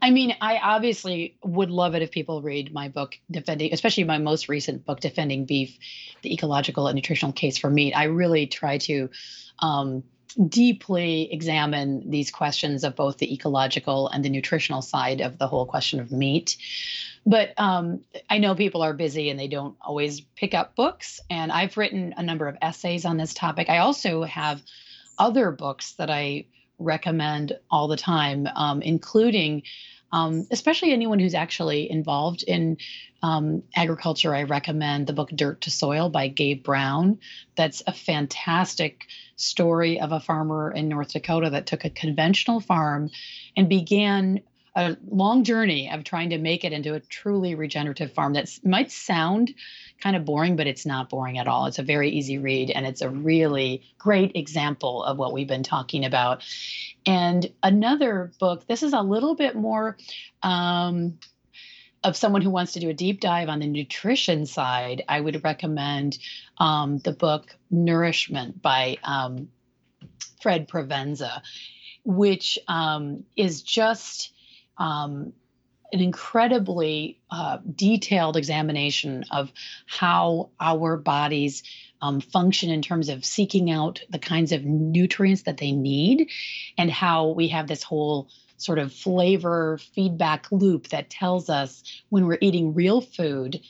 I 0.00 0.10
mean, 0.10 0.34
I 0.40 0.58
obviously 0.58 1.36
would 1.44 1.70
love 1.70 1.94
it 1.94 2.02
if 2.02 2.10
people 2.10 2.42
read 2.42 2.72
my 2.72 2.88
book, 2.88 3.16
Defending, 3.30 3.72
especially 3.72 4.02
my 4.02 4.18
most 4.18 4.48
recent 4.48 4.84
book, 4.84 4.98
Defending 4.98 5.44
Beef, 5.44 5.78
the 6.22 6.34
Ecological 6.34 6.88
and 6.88 6.96
Nutritional 6.96 7.32
Case 7.32 7.56
for 7.56 7.70
Meat. 7.70 7.92
I 7.92 8.04
really 8.04 8.48
try 8.48 8.78
to 8.78 9.10
um, 9.60 10.02
deeply 10.34 11.32
examine 11.32 12.08
these 12.10 12.30
questions 12.30 12.84
of 12.84 12.96
both 12.96 13.18
the 13.18 13.32
ecological 13.32 14.08
and 14.08 14.24
the 14.24 14.30
nutritional 14.30 14.82
side 14.82 15.20
of 15.20 15.38
the 15.38 15.46
whole 15.46 15.66
question 15.66 16.00
of 16.00 16.12
meat. 16.12 16.56
But 17.24 17.52
um, 17.56 18.00
I 18.28 18.38
know 18.38 18.54
people 18.54 18.82
are 18.82 18.94
busy 18.94 19.30
and 19.30 19.38
they 19.38 19.48
don't 19.48 19.76
always 19.80 20.20
pick 20.20 20.54
up 20.54 20.74
books. 20.74 21.20
And 21.30 21.52
I've 21.52 21.76
written 21.76 22.14
a 22.16 22.22
number 22.22 22.48
of 22.48 22.56
essays 22.60 23.04
on 23.04 23.16
this 23.16 23.34
topic. 23.34 23.68
I 23.68 23.78
also 23.78 24.24
have 24.24 24.62
other 25.18 25.50
books 25.52 25.92
that 25.94 26.10
I 26.10 26.46
recommend 26.78 27.56
all 27.70 27.86
the 27.86 27.96
time, 27.96 28.48
um, 28.56 28.82
including 28.82 29.62
um, 30.12 30.46
especially 30.50 30.92
anyone 30.92 31.18
who's 31.18 31.34
actually 31.34 31.90
involved 31.90 32.44
in 32.46 32.76
um, 33.22 33.62
agriculture. 33.74 34.34
I 34.34 34.42
recommend 34.42 35.06
the 35.06 35.12
book 35.12 35.30
Dirt 35.30 35.62
to 35.62 35.70
Soil 35.70 36.08
by 36.08 36.28
Gabe 36.28 36.62
Brown. 36.62 37.18
That's 37.56 37.82
a 37.86 37.92
fantastic 37.92 39.06
story 39.36 40.00
of 40.00 40.12
a 40.12 40.20
farmer 40.20 40.70
in 40.72 40.88
North 40.88 41.12
Dakota 41.12 41.50
that 41.50 41.66
took 41.66 41.84
a 41.84 41.90
conventional 41.90 42.60
farm 42.60 43.10
and 43.56 43.68
began 43.68 44.40
a 44.74 44.96
long 45.06 45.44
journey 45.44 45.90
of 45.90 46.04
trying 46.04 46.30
to 46.30 46.38
make 46.38 46.64
it 46.64 46.72
into 46.72 46.94
a 46.94 47.00
truly 47.00 47.54
regenerative 47.54 48.12
farm 48.12 48.32
that 48.32 48.48
might 48.64 48.90
sound 48.90 49.52
kind 50.00 50.16
of 50.16 50.24
boring, 50.24 50.56
but 50.56 50.66
it's 50.66 50.86
not 50.86 51.10
boring 51.10 51.38
at 51.38 51.46
all. 51.46 51.66
It's 51.66 51.78
a 51.78 51.82
very 51.82 52.10
easy 52.10 52.38
read 52.38 52.70
and 52.70 52.86
it's 52.86 53.02
a 53.02 53.10
really 53.10 53.82
great 53.98 54.34
example 54.34 55.04
of 55.04 55.18
what 55.18 55.32
we've 55.32 55.48
been 55.48 55.62
talking 55.62 56.04
about. 56.04 56.42
And 57.06 57.52
another 57.62 58.32
book, 58.40 58.66
this 58.66 58.82
is 58.82 58.94
a 58.94 59.02
little 59.02 59.34
bit 59.34 59.54
more 59.54 59.96
um, 60.42 61.18
of 62.02 62.16
someone 62.16 62.42
who 62.42 62.50
wants 62.50 62.72
to 62.72 62.80
do 62.80 62.88
a 62.88 62.94
deep 62.94 63.20
dive 63.20 63.48
on 63.48 63.60
the 63.60 63.66
nutrition 63.66 64.46
side. 64.46 65.04
I 65.08 65.20
would 65.20 65.44
recommend 65.44 66.18
um, 66.58 66.98
the 66.98 67.12
book 67.12 67.54
Nourishment 67.70 68.60
by 68.62 68.96
um, 69.04 69.48
Fred 70.40 70.66
Provenza, 70.68 71.42
which 72.04 72.58
um, 72.66 73.24
is 73.36 73.62
just 73.62 74.32
um, 74.78 75.32
an 75.92 76.00
incredibly 76.00 77.18
uh, 77.30 77.58
detailed 77.74 78.36
examination 78.36 79.24
of 79.30 79.52
how 79.86 80.50
our 80.58 80.96
bodies 80.96 81.62
um, 82.00 82.20
function 82.20 82.70
in 82.70 82.82
terms 82.82 83.08
of 83.08 83.24
seeking 83.24 83.70
out 83.70 84.00
the 84.10 84.18
kinds 84.18 84.52
of 84.52 84.64
nutrients 84.64 85.42
that 85.42 85.58
they 85.58 85.72
need, 85.72 86.30
and 86.78 86.90
how 86.90 87.28
we 87.28 87.48
have 87.48 87.68
this 87.68 87.82
whole 87.82 88.28
sort 88.56 88.78
of 88.78 88.92
flavor 88.92 89.78
feedback 89.94 90.46
loop 90.50 90.88
that 90.88 91.10
tells 91.10 91.50
us 91.50 91.82
when 92.08 92.26
we're 92.26 92.38
eating 92.40 92.74
real 92.74 93.00
food 93.00 93.60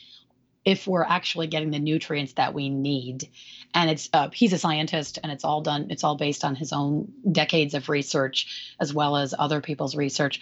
if 0.65 0.87
we're 0.87 1.03
actually 1.03 1.47
getting 1.47 1.71
the 1.71 1.79
nutrients 1.79 2.33
that 2.33 2.53
we 2.53 2.69
need. 2.69 3.29
And 3.73 3.89
it's 3.89 4.09
uh, 4.13 4.29
he's 4.33 4.53
a 4.53 4.57
scientist 4.57 5.19
and 5.21 5.31
it's 5.31 5.43
all 5.43 5.61
done 5.61 5.87
it's 5.89 6.03
all 6.03 6.15
based 6.15 6.45
on 6.45 6.55
his 6.55 6.71
own 6.71 7.11
decades 7.31 7.73
of 7.73 7.89
research 7.89 8.75
as 8.79 8.93
well 8.93 9.17
as 9.17 9.33
other 9.37 9.61
people's 9.61 9.95
research. 9.95 10.41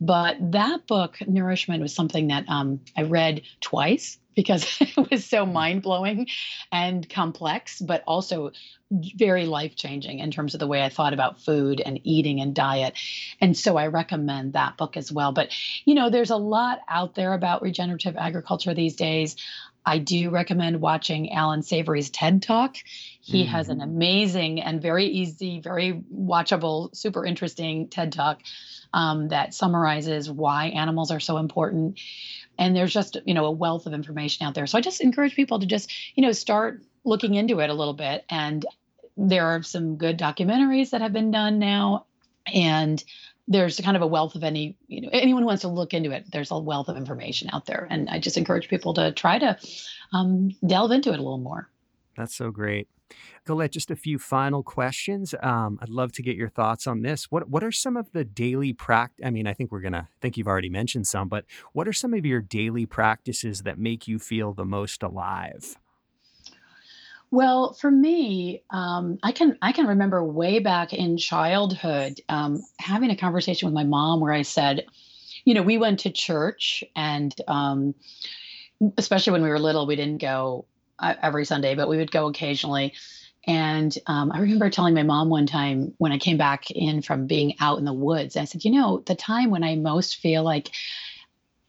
But 0.00 0.36
that 0.52 0.86
book 0.86 1.18
nourishment 1.26 1.82
was 1.82 1.94
something 1.94 2.28
that 2.28 2.48
um, 2.48 2.80
i 2.96 3.02
read 3.02 3.42
twice 3.60 4.18
because 4.36 4.76
it 4.80 5.10
was 5.10 5.24
so 5.24 5.44
mind-blowing 5.44 6.28
and 6.70 7.08
complex 7.08 7.80
but 7.80 8.04
also 8.06 8.52
very 8.90 9.46
life-changing 9.46 10.20
in 10.20 10.30
terms 10.30 10.54
of 10.54 10.60
the 10.60 10.66
way 10.66 10.82
i 10.82 10.88
thought 10.88 11.12
about 11.12 11.40
food 11.40 11.82
and 11.84 11.98
eating 12.04 12.40
and 12.40 12.54
diet 12.54 12.94
and 13.40 13.56
so 13.56 13.76
i 13.76 13.88
recommend 13.88 14.52
that 14.52 14.76
book 14.76 14.96
as 14.96 15.10
well 15.10 15.32
but 15.32 15.48
you 15.84 15.94
know 15.94 16.10
there's 16.10 16.30
a 16.30 16.36
lot 16.36 16.78
out 16.88 17.16
there 17.16 17.32
about 17.32 17.62
regenerative 17.62 18.16
agriculture 18.16 18.74
these 18.74 18.94
days 18.94 19.34
I 19.88 19.98
do 19.98 20.30
recommend 20.30 20.80
watching 20.80 21.32
Allan 21.32 21.62
Savory's 21.62 22.10
TED 22.10 22.42
Talk. 22.42 22.76
He 23.20 23.44
mm-hmm. 23.44 23.52
has 23.52 23.68
an 23.68 23.78
mm-hmm. 23.78 23.88
amazing 23.88 24.60
and 24.60 24.82
very 24.82 25.06
easy, 25.06 25.60
very 25.60 26.02
watchable, 26.12 26.94
super 26.94 27.24
interesting 27.24 27.86
TED 27.86 28.12
Talk 28.12 28.40
um, 28.92 29.28
that 29.28 29.54
summarizes 29.54 30.28
why 30.28 30.66
animals 30.66 31.12
are 31.12 31.20
so 31.20 31.36
important. 31.36 32.00
And 32.58 32.74
there's 32.74 32.92
just, 32.92 33.16
you 33.24 33.34
know, 33.34 33.46
a 33.46 33.50
wealth 33.50 33.86
of 33.86 33.92
information 33.92 34.46
out 34.46 34.54
there. 34.54 34.66
So 34.66 34.78
I 34.78 34.80
just 34.80 35.00
encourage 35.00 35.34
people 35.34 35.60
to 35.60 35.66
just, 35.66 35.92
you 36.14 36.22
know, 36.22 36.32
start 36.32 36.82
looking 37.04 37.34
into 37.34 37.60
it 37.60 37.70
a 37.70 37.74
little 37.74 37.94
bit. 37.94 38.24
And 38.28 38.64
there 39.16 39.46
are 39.46 39.62
some 39.62 39.96
good 39.96 40.18
documentaries 40.18 40.90
that 40.90 41.00
have 41.00 41.12
been 41.12 41.30
done 41.30 41.58
now. 41.58 42.06
And 42.52 43.02
there's 43.48 43.80
kind 43.80 43.96
of 43.96 44.02
a 44.02 44.06
wealth 44.06 44.34
of 44.34 44.44
any 44.44 44.76
you 44.88 45.00
know 45.00 45.08
anyone 45.12 45.42
who 45.42 45.46
wants 45.46 45.62
to 45.62 45.68
look 45.68 45.94
into 45.94 46.10
it 46.10 46.24
there's 46.32 46.50
a 46.50 46.58
wealth 46.58 46.88
of 46.88 46.96
information 46.96 47.48
out 47.52 47.66
there 47.66 47.86
and 47.90 48.08
i 48.10 48.18
just 48.18 48.36
encourage 48.36 48.68
people 48.68 48.94
to 48.94 49.12
try 49.12 49.38
to 49.38 49.56
um, 50.12 50.50
delve 50.66 50.90
into 50.90 51.10
it 51.10 51.18
a 51.18 51.22
little 51.22 51.38
more 51.38 51.68
that's 52.16 52.34
so 52.34 52.50
great 52.50 52.88
Colette, 53.44 53.72
just 53.72 53.90
a 53.90 53.96
few 53.96 54.18
final 54.18 54.62
questions. 54.62 55.34
Um, 55.40 55.78
I'd 55.80 55.88
love 55.88 56.12
to 56.12 56.22
get 56.22 56.36
your 56.36 56.48
thoughts 56.48 56.86
on 56.86 57.02
this. 57.02 57.30
What 57.30 57.48
what 57.48 57.62
are 57.62 57.72
some 57.72 57.96
of 57.96 58.10
the 58.12 58.24
daily 58.24 58.72
practice? 58.72 59.24
I 59.24 59.30
mean, 59.30 59.46
I 59.46 59.54
think 59.54 59.70
we're 59.70 59.80
gonna 59.80 60.08
think 60.20 60.36
you've 60.36 60.48
already 60.48 60.68
mentioned 60.68 61.06
some, 61.06 61.28
but 61.28 61.44
what 61.72 61.86
are 61.86 61.92
some 61.92 62.12
of 62.14 62.26
your 62.26 62.40
daily 62.40 62.86
practices 62.86 63.62
that 63.62 63.78
make 63.78 64.08
you 64.08 64.18
feel 64.18 64.52
the 64.52 64.64
most 64.64 65.02
alive? 65.02 65.76
Well, 67.30 67.72
for 67.74 67.90
me, 67.90 68.62
um, 68.70 69.18
I 69.22 69.32
can 69.32 69.58
I 69.62 69.72
can 69.72 69.86
remember 69.86 70.22
way 70.24 70.58
back 70.58 70.92
in 70.92 71.16
childhood 71.16 72.20
um, 72.28 72.62
having 72.78 73.10
a 73.10 73.16
conversation 73.16 73.66
with 73.66 73.74
my 73.74 73.84
mom 73.84 74.20
where 74.20 74.32
I 74.32 74.42
said, 74.42 74.86
you 75.44 75.54
know, 75.54 75.62
we 75.62 75.78
went 75.78 76.00
to 76.00 76.10
church, 76.10 76.84
and 76.94 77.34
um, 77.48 77.94
especially 78.96 79.32
when 79.32 79.42
we 79.42 79.48
were 79.48 79.58
little, 79.58 79.86
we 79.86 79.96
didn't 79.96 80.20
go 80.20 80.66
every 81.00 81.44
Sunday, 81.44 81.74
but 81.74 81.88
we 81.88 81.96
would 81.96 82.10
go 82.10 82.26
occasionally. 82.28 82.94
And 83.46 83.96
um, 84.06 84.32
I 84.32 84.40
remember 84.40 84.70
telling 84.70 84.94
my 84.94 85.04
mom 85.04 85.28
one 85.28 85.46
time 85.46 85.94
when 85.98 86.10
I 86.10 86.18
came 86.18 86.36
back 86.36 86.70
in 86.70 87.00
from 87.00 87.26
being 87.26 87.54
out 87.60 87.78
in 87.78 87.84
the 87.84 87.92
woods, 87.92 88.36
I 88.36 88.44
said, 88.44 88.64
you 88.64 88.72
know, 88.72 89.02
the 89.06 89.14
time 89.14 89.50
when 89.50 89.62
I 89.62 89.76
most 89.76 90.16
feel 90.16 90.42
like 90.42 90.70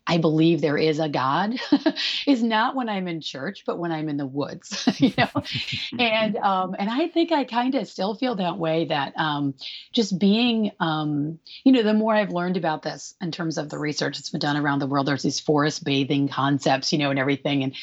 I 0.09 0.17
believe 0.19 0.61
there 0.61 0.77
is 0.77 0.99
a 0.99 1.09
God 1.09 1.55
is 2.27 2.41
not 2.41 2.75
when 2.75 2.87
I'm 2.87 3.09
in 3.09 3.19
church, 3.19 3.63
but 3.65 3.77
when 3.77 3.91
I'm 3.91 4.07
in 4.07 4.15
the 4.15 4.25
woods, 4.25 4.87
you 4.99 5.11
know. 5.17 5.29
and 5.99 6.37
um, 6.37 6.75
and 6.79 6.89
I 6.89 7.09
think 7.09 7.33
I 7.33 7.43
kind 7.43 7.75
of 7.75 7.87
still 7.87 8.15
feel 8.15 8.35
that 8.35 8.57
way. 8.57 8.85
That 8.85 9.13
um, 9.17 9.53
just 9.91 10.17
being, 10.17 10.71
um, 10.79 11.39
you 11.65 11.73
know, 11.73 11.83
the 11.83 11.93
more 11.93 12.15
I've 12.15 12.31
learned 12.31 12.55
about 12.55 12.83
this 12.83 13.15
in 13.21 13.31
terms 13.31 13.57
of 13.57 13.69
the 13.69 13.77
research 13.77 14.17
that's 14.17 14.29
been 14.29 14.39
done 14.39 14.55
around 14.55 14.79
the 14.79 14.87
world, 14.87 15.07
there's 15.07 15.23
these 15.23 15.41
forest 15.41 15.83
bathing 15.83 16.29
concepts, 16.29 16.93
you 16.93 16.99
know, 16.99 17.09
and 17.09 17.19
everything, 17.19 17.63
and 17.63 17.75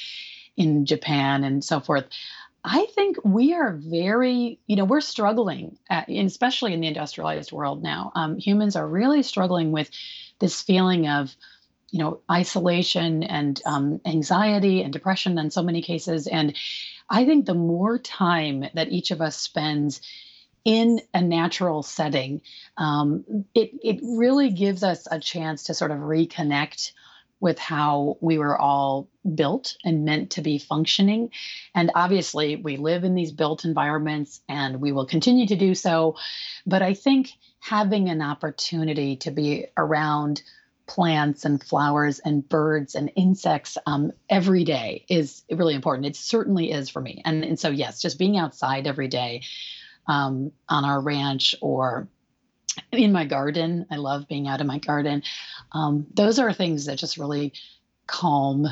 in 0.57 0.87
Japan 0.87 1.45
and 1.45 1.65
so 1.65 1.81
forth. 1.81 2.05
I 2.65 2.87
think 2.95 3.19
we 3.25 3.53
are 3.53 3.75
very, 3.75 4.59
you 4.67 4.77
know, 4.77 4.87
we're 4.87 5.03
struggling, 5.03 5.77
at, 5.91 6.09
especially 6.09 6.73
in 6.73 6.81
the 6.81 6.87
industrialized 6.87 7.53
world 7.53 7.83
now. 7.83 8.11
Um, 8.15 8.39
humans 8.39 8.75
are 8.75 8.89
really 8.89 9.23
struggling 9.23 9.71
with 9.71 9.91
this 10.39 10.63
feeling 10.63 11.07
of 11.07 11.37
you 11.91 12.01
know 12.01 12.21
isolation 12.29 13.23
and 13.23 13.63
um, 13.67 14.01
anxiety 14.05 14.83
and 14.83 14.93
depression 14.93 15.39
in 15.39 15.51
so 15.53 15.63
many 15.63 15.81
cases 15.81 16.27
and 16.27 16.57
i 17.09 17.25
think 17.25 17.47
the 17.47 17.55
more 17.55 17.99
time 17.99 18.65
that 18.75 18.91
each 18.91 19.13
of 19.13 19.21
us 19.21 19.37
spends 19.37 20.01
in 20.65 21.01
a 21.13 21.21
natural 21.21 21.85
setting 21.85 22.41
um, 22.79 23.25
it, 23.55 23.71
it 23.85 24.01
really 24.03 24.51
gives 24.51 24.83
us 24.83 25.07
a 25.09 25.21
chance 25.21 25.63
to 25.65 25.75
sort 25.75 25.93
of 25.93 25.99
reconnect 25.99 26.91
with 27.45 27.59
how 27.59 28.17
we 28.23 28.39
were 28.39 28.59
all 28.59 29.11
built 29.35 29.77
and 29.85 30.07
meant 30.07 30.31
to 30.31 30.41
be 30.41 30.57
functioning. 30.57 31.29
And 31.75 31.91
obviously, 31.95 32.57
we 32.57 32.79
live 32.79 33.05
in 33.05 33.15
these 33.15 33.33
built 33.33 33.67
environments 33.67 34.41
and 34.49 34.81
we 34.81 34.93
will 34.93 35.05
continue 35.05 35.47
to 35.49 35.55
do 35.55 35.75
so. 35.75 36.17
But 36.65 36.81
I 36.81 36.95
think 36.95 37.33
having 37.61 38.09
an 38.09 38.23
opportunity 38.23 39.17
to 39.17 39.31
be 39.31 39.67
around 39.77 40.41
plants 40.87 41.45
and 41.45 41.63
flowers 41.63 42.19
and 42.19 42.49
birds 42.49 42.95
and 42.95 43.13
insects 43.15 43.77
um, 43.85 44.13
every 44.31 44.65
day 44.65 45.05
is 45.11 45.43
really 45.51 45.75
important. 45.75 46.07
It 46.07 46.17
certainly 46.17 46.73
is 46.73 46.89
for 46.89 47.03
me. 47.03 47.21
And, 47.27 47.45
and 47.45 47.61
so, 47.61 47.69
yes, 47.69 48.01
just 48.01 48.19
being 48.19 48.39
outside 48.39 48.87
every 48.87 49.09
day 49.09 49.43
um, 50.09 50.51
on 50.67 50.87
our 50.87 50.99
ranch 50.99 51.55
or 51.61 52.09
in 52.93 53.13
my 53.13 53.25
garden. 53.25 53.87
I 53.91 53.97
love 53.97 54.29
being 54.29 54.49
out 54.49 54.61
in 54.61 54.67
my 54.67 54.79
garden. 54.79 55.23
Um, 55.75 56.07
those 56.15 56.39
are 56.39 56.53
things 56.53 56.87
that 56.87 56.99
just 56.99 57.19
really 57.19 57.53
calm 58.07 58.69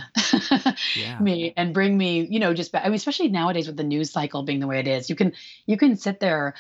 yeah. 0.97 1.19
me 1.19 1.53
and 1.57 1.75
bring 1.75 1.97
me, 1.97 2.27
you 2.27 2.39
know, 2.39 2.55
just 2.55 2.75
I 2.75 2.85
mean, 2.85 2.95
especially 2.95 3.29
nowadays 3.29 3.67
with 3.67 3.77
the 3.77 3.85
news 3.85 4.11
cycle 4.11 4.43
being 4.43 4.61
the 4.61 4.67
way 4.67 4.79
it 4.79 4.89
is, 4.89 5.11
you 5.11 5.17
can 5.17 5.33
you 5.67 5.77
can 5.77 5.97
sit 5.97 6.21
there 6.21 6.55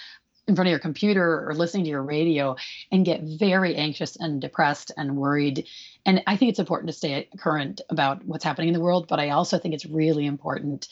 in 0.48 0.56
front 0.56 0.66
of 0.66 0.70
your 0.70 0.80
computer 0.80 1.48
or 1.48 1.54
listening 1.54 1.84
to 1.84 1.90
your 1.90 2.02
radio 2.02 2.56
and 2.90 3.04
get 3.04 3.22
very 3.22 3.76
anxious 3.76 4.16
and 4.16 4.40
depressed 4.40 4.90
and 4.96 5.16
worried. 5.16 5.68
And 6.04 6.22
I 6.26 6.36
think 6.36 6.50
it's 6.50 6.58
important 6.58 6.88
to 6.88 6.92
stay 6.92 7.28
current 7.38 7.80
about 7.90 8.24
what's 8.24 8.42
happening 8.42 8.68
in 8.68 8.74
the 8.74 8.80
world, 8.80 9.06
but 9.06 9.20
I 9.20 9.30
also 9.30 9.58
think 9.58 9.74
it's 9.74 9.86
really 9.86 10.26
important 10.26 10.88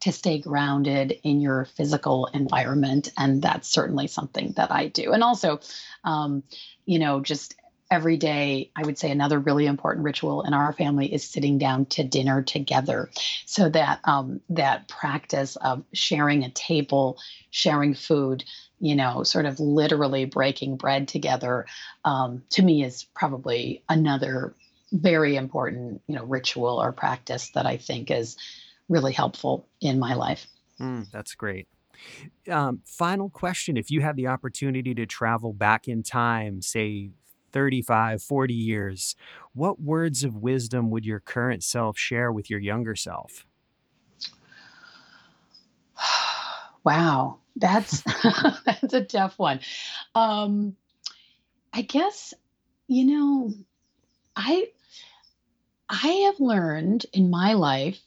to 0.00 0.12
stay 0.12 0.38
grounded 0.38 1.18
in 1.22 1.40
your 1.40 1.66
physical 1.76 2.26
environment. 2.26 3.10
And 3.16 3.42
that's 3.42 3.68
certainly 3.68 4.06
something 4.06 4.52
that 4.56 4.70
I 4.70 4.88
do. 4.88 5.12
And 5.12 5.22
also, 5.22 5.60
um, 6.04 6.42
you 6.86 6.98
know, 6.98 7.20
just 7.20 7.54
every 7.90 8.16
day, 8.16 8.70
I 8.76 8.82
would 8.82 8.98
say 8.98 9.10
another 9.10 9.38
really 9.38 9.66
important 9.66 10.04
ritual 10.04 10.42
in 10.42 10.54
our 10.54 10.72
family 10.72 11.12
is 11.12 11.24
sitting 11.24 11.58
down 11.58 11.86
to 11.86 12.04
dinner 12.04 12.42
together. 12.42 13.10
So 13.46 13.68
that 13.70 14.00
um, 14.04 14.40
that 14.50 14.88
practice 14.88 15.56
of 15.56 15.82
sharing 15.92 16.44
a 16.44 16.50
table, 16.50 17.18
sharing 17.50 17.94
food, 17.94 18.44
you 18.78 18.94
know, 18.94 19.24
sort 19.24 19.46
of 19.46 19.58
literally 19.58 20.24
breaking 20.24 20.76
bread 20.76 21.08
together, 21.08 21.66
um, 22.04 22.44
to 22.50 22.62
me 22.62 22.84
is 22.84 23.04
probably 23.14 23.82
another 23.88 24.54
very 24.92 25.36
important, 25.36 26.02
you 26.06 26.16
know, 26.16 26.24
ritual 26.24 26.80
or 26.80 26.92
practice 26.92 27.50
that 27.50 27.66
I 27.66 27.76
think 27.76 28.10
is 28.10 28.36
really 28.88 29.12
helpful 29.12 29.66
in 29.80 29.98
my 29.98 30.14
life. 30.14 30.46
Mm, 30.80 31.10
that's 31.10 31.34
great. 31.34 31.68
Um, 32.50 32.80
final 32.84 33.28
question 33.28 33.76
If 33.76 33.90
you 33.90 34.00
had 34.00 34.16
the 34.16 34.28
opportunity 34.28 34.94
to 34.94 35.06
travel 35.06 35.52
back 35.52 35.86
in 35.86 36.02
time, 36.02 36.62
say 36.62 37.10
35, 37.52 38.22
40 38.22 38.54
years, 38.54 39.16
what 39.52 39.80
words 39.80 40.24
of 40.24 40.36
wisdom 40.36 40.90
would 40.90 41.04
your 41.04 41.20
current 41.20 41.62
self 41.62 41.98
share 41.98 42.32
with 42.32 42.50
your 42.50 42.60
younger 42.60 42.94
self? 42.96 43.46
wow, 46.84 47.38
that's 47.56 48.02
that's 48.64 48.94
a 48.94 49.04
tough 49.04 49.38
one. 49.38 49.60
Um, 50.14 50.76
I 51.72 51.82
guess 51.82 52.34
you 52.88 53.04
know, 53.04 53.54
I 54.34 54.68
I 55.88 56.08
have 56.26 56.40
learned 56.40 57.06
in 57.12 57.30
my 57.30 57.52
life 57.52 58.00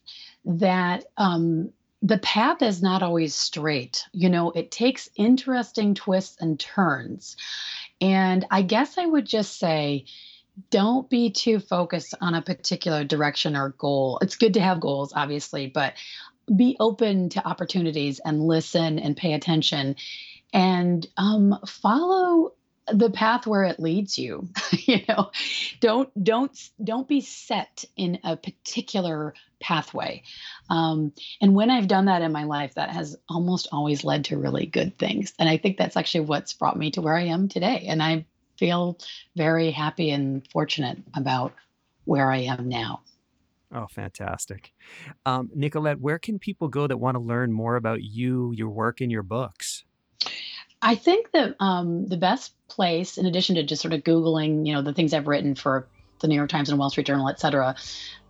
that 0.46 1.06
um, 1.18 1.72
the 2.02 2.18
path 2.18 2.62
is 2.62 2.82
not 2.82 3.02
always 3.02 3.34
straight. 3.34 4.06
You 4.12 4.30
know, 4.30 4.52
it 4.52 4.72
takes 4.72 5.10
interesting 5.16 5.96
twists 5.96 6.36
and 6.42 6.60
turns. 6.60 7.38
And 8.04 8.46
I 8.52 8.64
guess 8.64 8.98
I 8.98 9.06
would 9.06 9.26
just 9.26 9.58
say, 9.58 10.06
don't 10.70 11.10
be 11.10 11.32
too 11.32 11.62
focused 11.62 12.14
on 12.20 12.36
a 12.36 12.42
particular 12.42 13.06
direction 13.06 13.56
or 13.56 13.70
goal. 13.70 14.20
It's 14.22 14.36
good 14.36 14.56
to 14.56 14.60
have 14.60 14.82
goals, 14.82 15.14
obviously, 15.16 15.68
but 15.68 15.94
be 16.54 16.76
open 16.82 17.30
to 17.30 17.48
opportunities 17.48 18.20
and 18.20 18.46
listen 18.46 19.00
and 19.00 19.16
pay 19.16 19.34
attention 19.34 19.96
and 20.52 21.08
um, 21.16 21.58
follow 21.66 22.52
the 22.92 23.10
path 23.10 23.48
where 23.48 23.64
it 23.64 23.80
leads 23.80 24.18
you 24.18 24.48
you 24.72 25.00
know 25.08 25.32
don't 25.80 26.10
don't 26.22 26.70
don't 26.84 27.08
be 27.08 27.22
set 27.22 27.86
in 27.96 28.20
a 28.24 28.36
particular 28.36 29.34
pathway 29.60 30.22
um, 30.70 31.14
and 31.42 31.56
when 31.56 31.70
i've 31.70 31.88
done 31.88 32.06
that 32.06 32.22
in 32.22 32.32
my 32.32 32.44
life 32.44 32.76
that 32.76 32.90
has 32.90 33.16
almost 33.30 33.68
always 33.72 34.04
led 34.04 34.26
to 34.26 34.38
really 34.38 34.66
good 34.66 34.98
things 34.98 35.34
and 35.40 35.48
i 35.48 35.58
think 35.58 35.78
that's 35.78 35.98
actually 35.98 36.26
what's 36.26 36.54
brought 36.54 36.78
me 36.78 36.92
to 36.92 37.02
where 37.02 37.16
i 37.16 37.24
am 37.24 37.48
today 37.48 37.86
and 37.88 38.04
i 38.04 38.26
feel 38.58 38.98
very 39.36 39.72
happy 39.72 40.12
and 40.12 40.48
fortunate 40.52 40.98
about 41.16 41.54
where 42.06 42.32
i 42.32 42.40
am 42.40 42.68
now 42.68 43.02
Oh, 43.76 43.88
fantastic. 43.90 44.72
Um, 45.26 45.50
Nicolette, 45.56 46.00
where 46.00 46.20
can 46.20 46.38
people 46.38 46.68
go 46.68 46.86
that 46.86 46.98
want 46.98 47.16
to 47.16 47.20
learn 47.20 47.52
more 47.52 47.76
about 47.76 48.04
you, 48.04 48.54
your 48.56 48.70
work, 48.70 49.02
and 49.02 49.12
your 49.12 49.24
books? 49.24 49.84
I 50.84 50.96
think 50.96 51.32
that 51.32 51.56
um, 51.60 52.08
the 52.08 52.18
best 52.18 52.54
place, 52.68 53.18
in 53.18 53.26
addition 53.26 53.56
to 53.56 53.64
just 53.64 53.82
sort 53.82 53.94
of 53.94 54.04
Googling, 54.04 54.68
you 54.68 54.74
know, 54.74 54.82
the 54.82 54.94
things 54.94 55.14
I've 55.14 55.28
written 55.28 55.56
for 55.56 55.88
the 56.20 56.28
New 56.28 56.36
York 56.36 56.50
Times 56.50 56.70
and 56.70 56.78
Wall 56.78 56.90
Street 56.90 57.08
Journal, 57.08 57.30
et 57.30 57.40
cetera. 57.40 57.76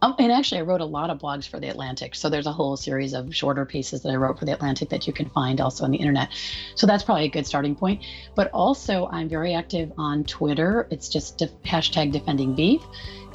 Um, 0.02 0.16
and 0.20 0.32
actually, 0.32 0.60
I 0.60 0.64
wrote 0.64 0.82
a 0.82 0.86
lot 0.86 1.10
of 1.10 1.20
blogs 1.20 1.48
for 1.48 1.60
the 1.60 1.68
Atlantic. 1.68 2.16
So 2.16 2.30
there's 2.30 2.48
a 2.48 2.52
whole 2.52 2.76
series 2.76 3.14
of 3.14 3.36
shorter 3.36 3.66
pieces 3.66 4.02
that 4.02 4.10
I 4.10 4.16
wrote 4.16 4.40
for 4.40 4.46
the 4.46 4.54
Atlantic 4.54 4.90
that 4.90 5.08
you 5.08 5.14
can 5.14 5.30
find 5.30 5.62
also 5.62 5.84
on 5.84 5.92
the 5.92 5.98
internet. 5.98 6.30
So 6.76 6.88
that's 6.88 7.04
probably 7.04 7.26
a 7.26 7.30
good 7.30 7.48
starting 7.48 7.76
point. 7.76 8.04
But 8.36 8.52
also, 8.52 9.08
I'm 9.08 9.30
very 9.30 9.54
active 9.54 9.92
on 9.98 10.24
Twitter. 10.24 10.88
It's 10.92 11.10
just 11.10 11.38
de- 11.38 11.48
hashtag 11.66 12.12
defending 12.12 12.56
beef. 12.56 12.82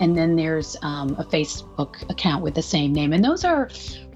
And 0.01 0.17
then 0.17 0.37
there's 0.37 0.77
um, 0.83 1.17
a 1.19 1.25
Facebook 1.25 2.09
account 2.11 2.43
with 2.43 2.55
the 2.55 2.63
same 2.63 2.93
name. 2.93 3.13
And 3.13 3.25
those 3.25 3.45
are 3.45 3.69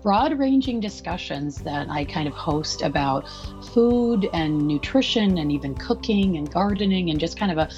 broad 0.03 0.39
ranging 0.39 0.81
discussions 0.81 1.59
that 1.63 1.89
I 1.89 2.05
kind 2.05 2.27
of 2.27 2.35
host 2.35 2.83
about 2.83 3.29
food 3.73 4.29
and 4.33 4.67
nutrition 4.67 5.39
and 5.39 5.53
even 5.53 5.75
cooking 5.75 6.37
and 6.37 6.53
gardening 6.53 7.11
and 7.11 7.21
just 7.21 7.39
kind 7.39 7.53
of 7.53 7.59
a, 7.59 7.71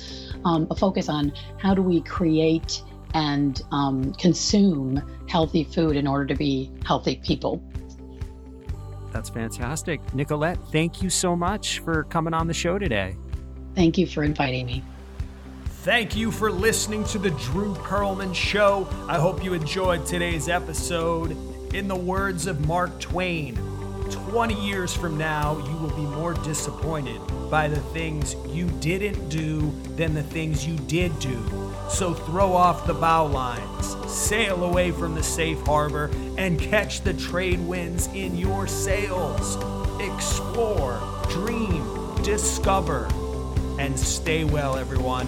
um, 0.44 0.66
a 0.70 0.74
focus 0.74 1.08
on 1.08 1.32
how 1.58 1.74
do 1.74 1.82
we 1.82 2.00
create 2.00 2.82
and 3.12 3.62
um, 3.70 4.12
consume 4.14 5.02
healthy 5.28 5.64
food 5.64 5.96
in 5.96 6.06
order 6.06 6.26
to 6.26 6.34
be 6.34 6.70
healthy 6.84 7.16
people. 7.16 7.62
That's 9.12 9.28
fantastic. 9.28 10.00
Nicolette, 10.12 10.58
thank 10.72 11.02
you 11.02 11.10
so 11.10 11.36
much 11.36 11.78
for 11.80 12.04
coming 12.04 12.34
on 12.34 12.48
the 12.48 12.54
show 12.54 12.78
today. 12.78 13.16
Thank 13.74 13.98
you 13.98 14.06
for 14.06 14.24
inviting 14.24 14.66
me. 14.66 14.82
Thank 15.82 16.16
you 16.16 16.30
for 16.30 16.50
listening 16.50 17.04
to 17.04 17.18
the 17.18 17.30
Drew 17.30 17.74
Perlman 17.74 18.34
Show. 18.34 18.88
I 19.06 19.18
hope 19.18 19.44
you 19.44 19.52
enjoyed 19.52 20.06
today's 20.06 20.48
episode. 20.48 21.53
In 21.74 21.88
the 21.88 21.96
words 21.96 22.46
of 22.46 22.68
Mark 22.68 23.00
Twain, 23.00 23.56
20 24.08 24.54
years 24.64 24.94
from 24.94 25.18
now, 25.18 25.58
you 25.58 25.76
will 25.78 25.96
be 25.96 26.06
more 26.16 26.32
disappointed 26.32 27.20
by 27.50 27.66
the 27.66 27.80
things 27.80 28.36
you 28.46 28.68
didn't 28.78 29.28
do 29.28 29.72
than 29.96 30.14
the 30.14 30.22
things 30.22 30.64
you 30.64 30.76
did 30.76 31.18
do. 31.18 31.36
So 31.88 32.14
throw 32.14 32.52
off 32.52 32.86
the 32.86 32.94
bow 32.94 33.26
lines, 33.26 33.96
sail 34.08 34.62
away 34.62 34.92
from 34.92 35.16
the 35.16 35.22
safe 35.24 35.60
harbor, 35.62 36.12
and 36.38 36.60
catch 36.60 37.00
the 37.00 37.14
trade 37.14 37.58
winds 37.58 38.06
in 38.14 38.36
your 38.36 38.68
sails. 38.68 39.56
Explore, 40.00 41.02
dream, 41.28 42.22
discover, 42.22 43.08
and 43.80 43.98
stay 43.98 44.44
well, 44.44 44.76
everyone. 44.76 45.26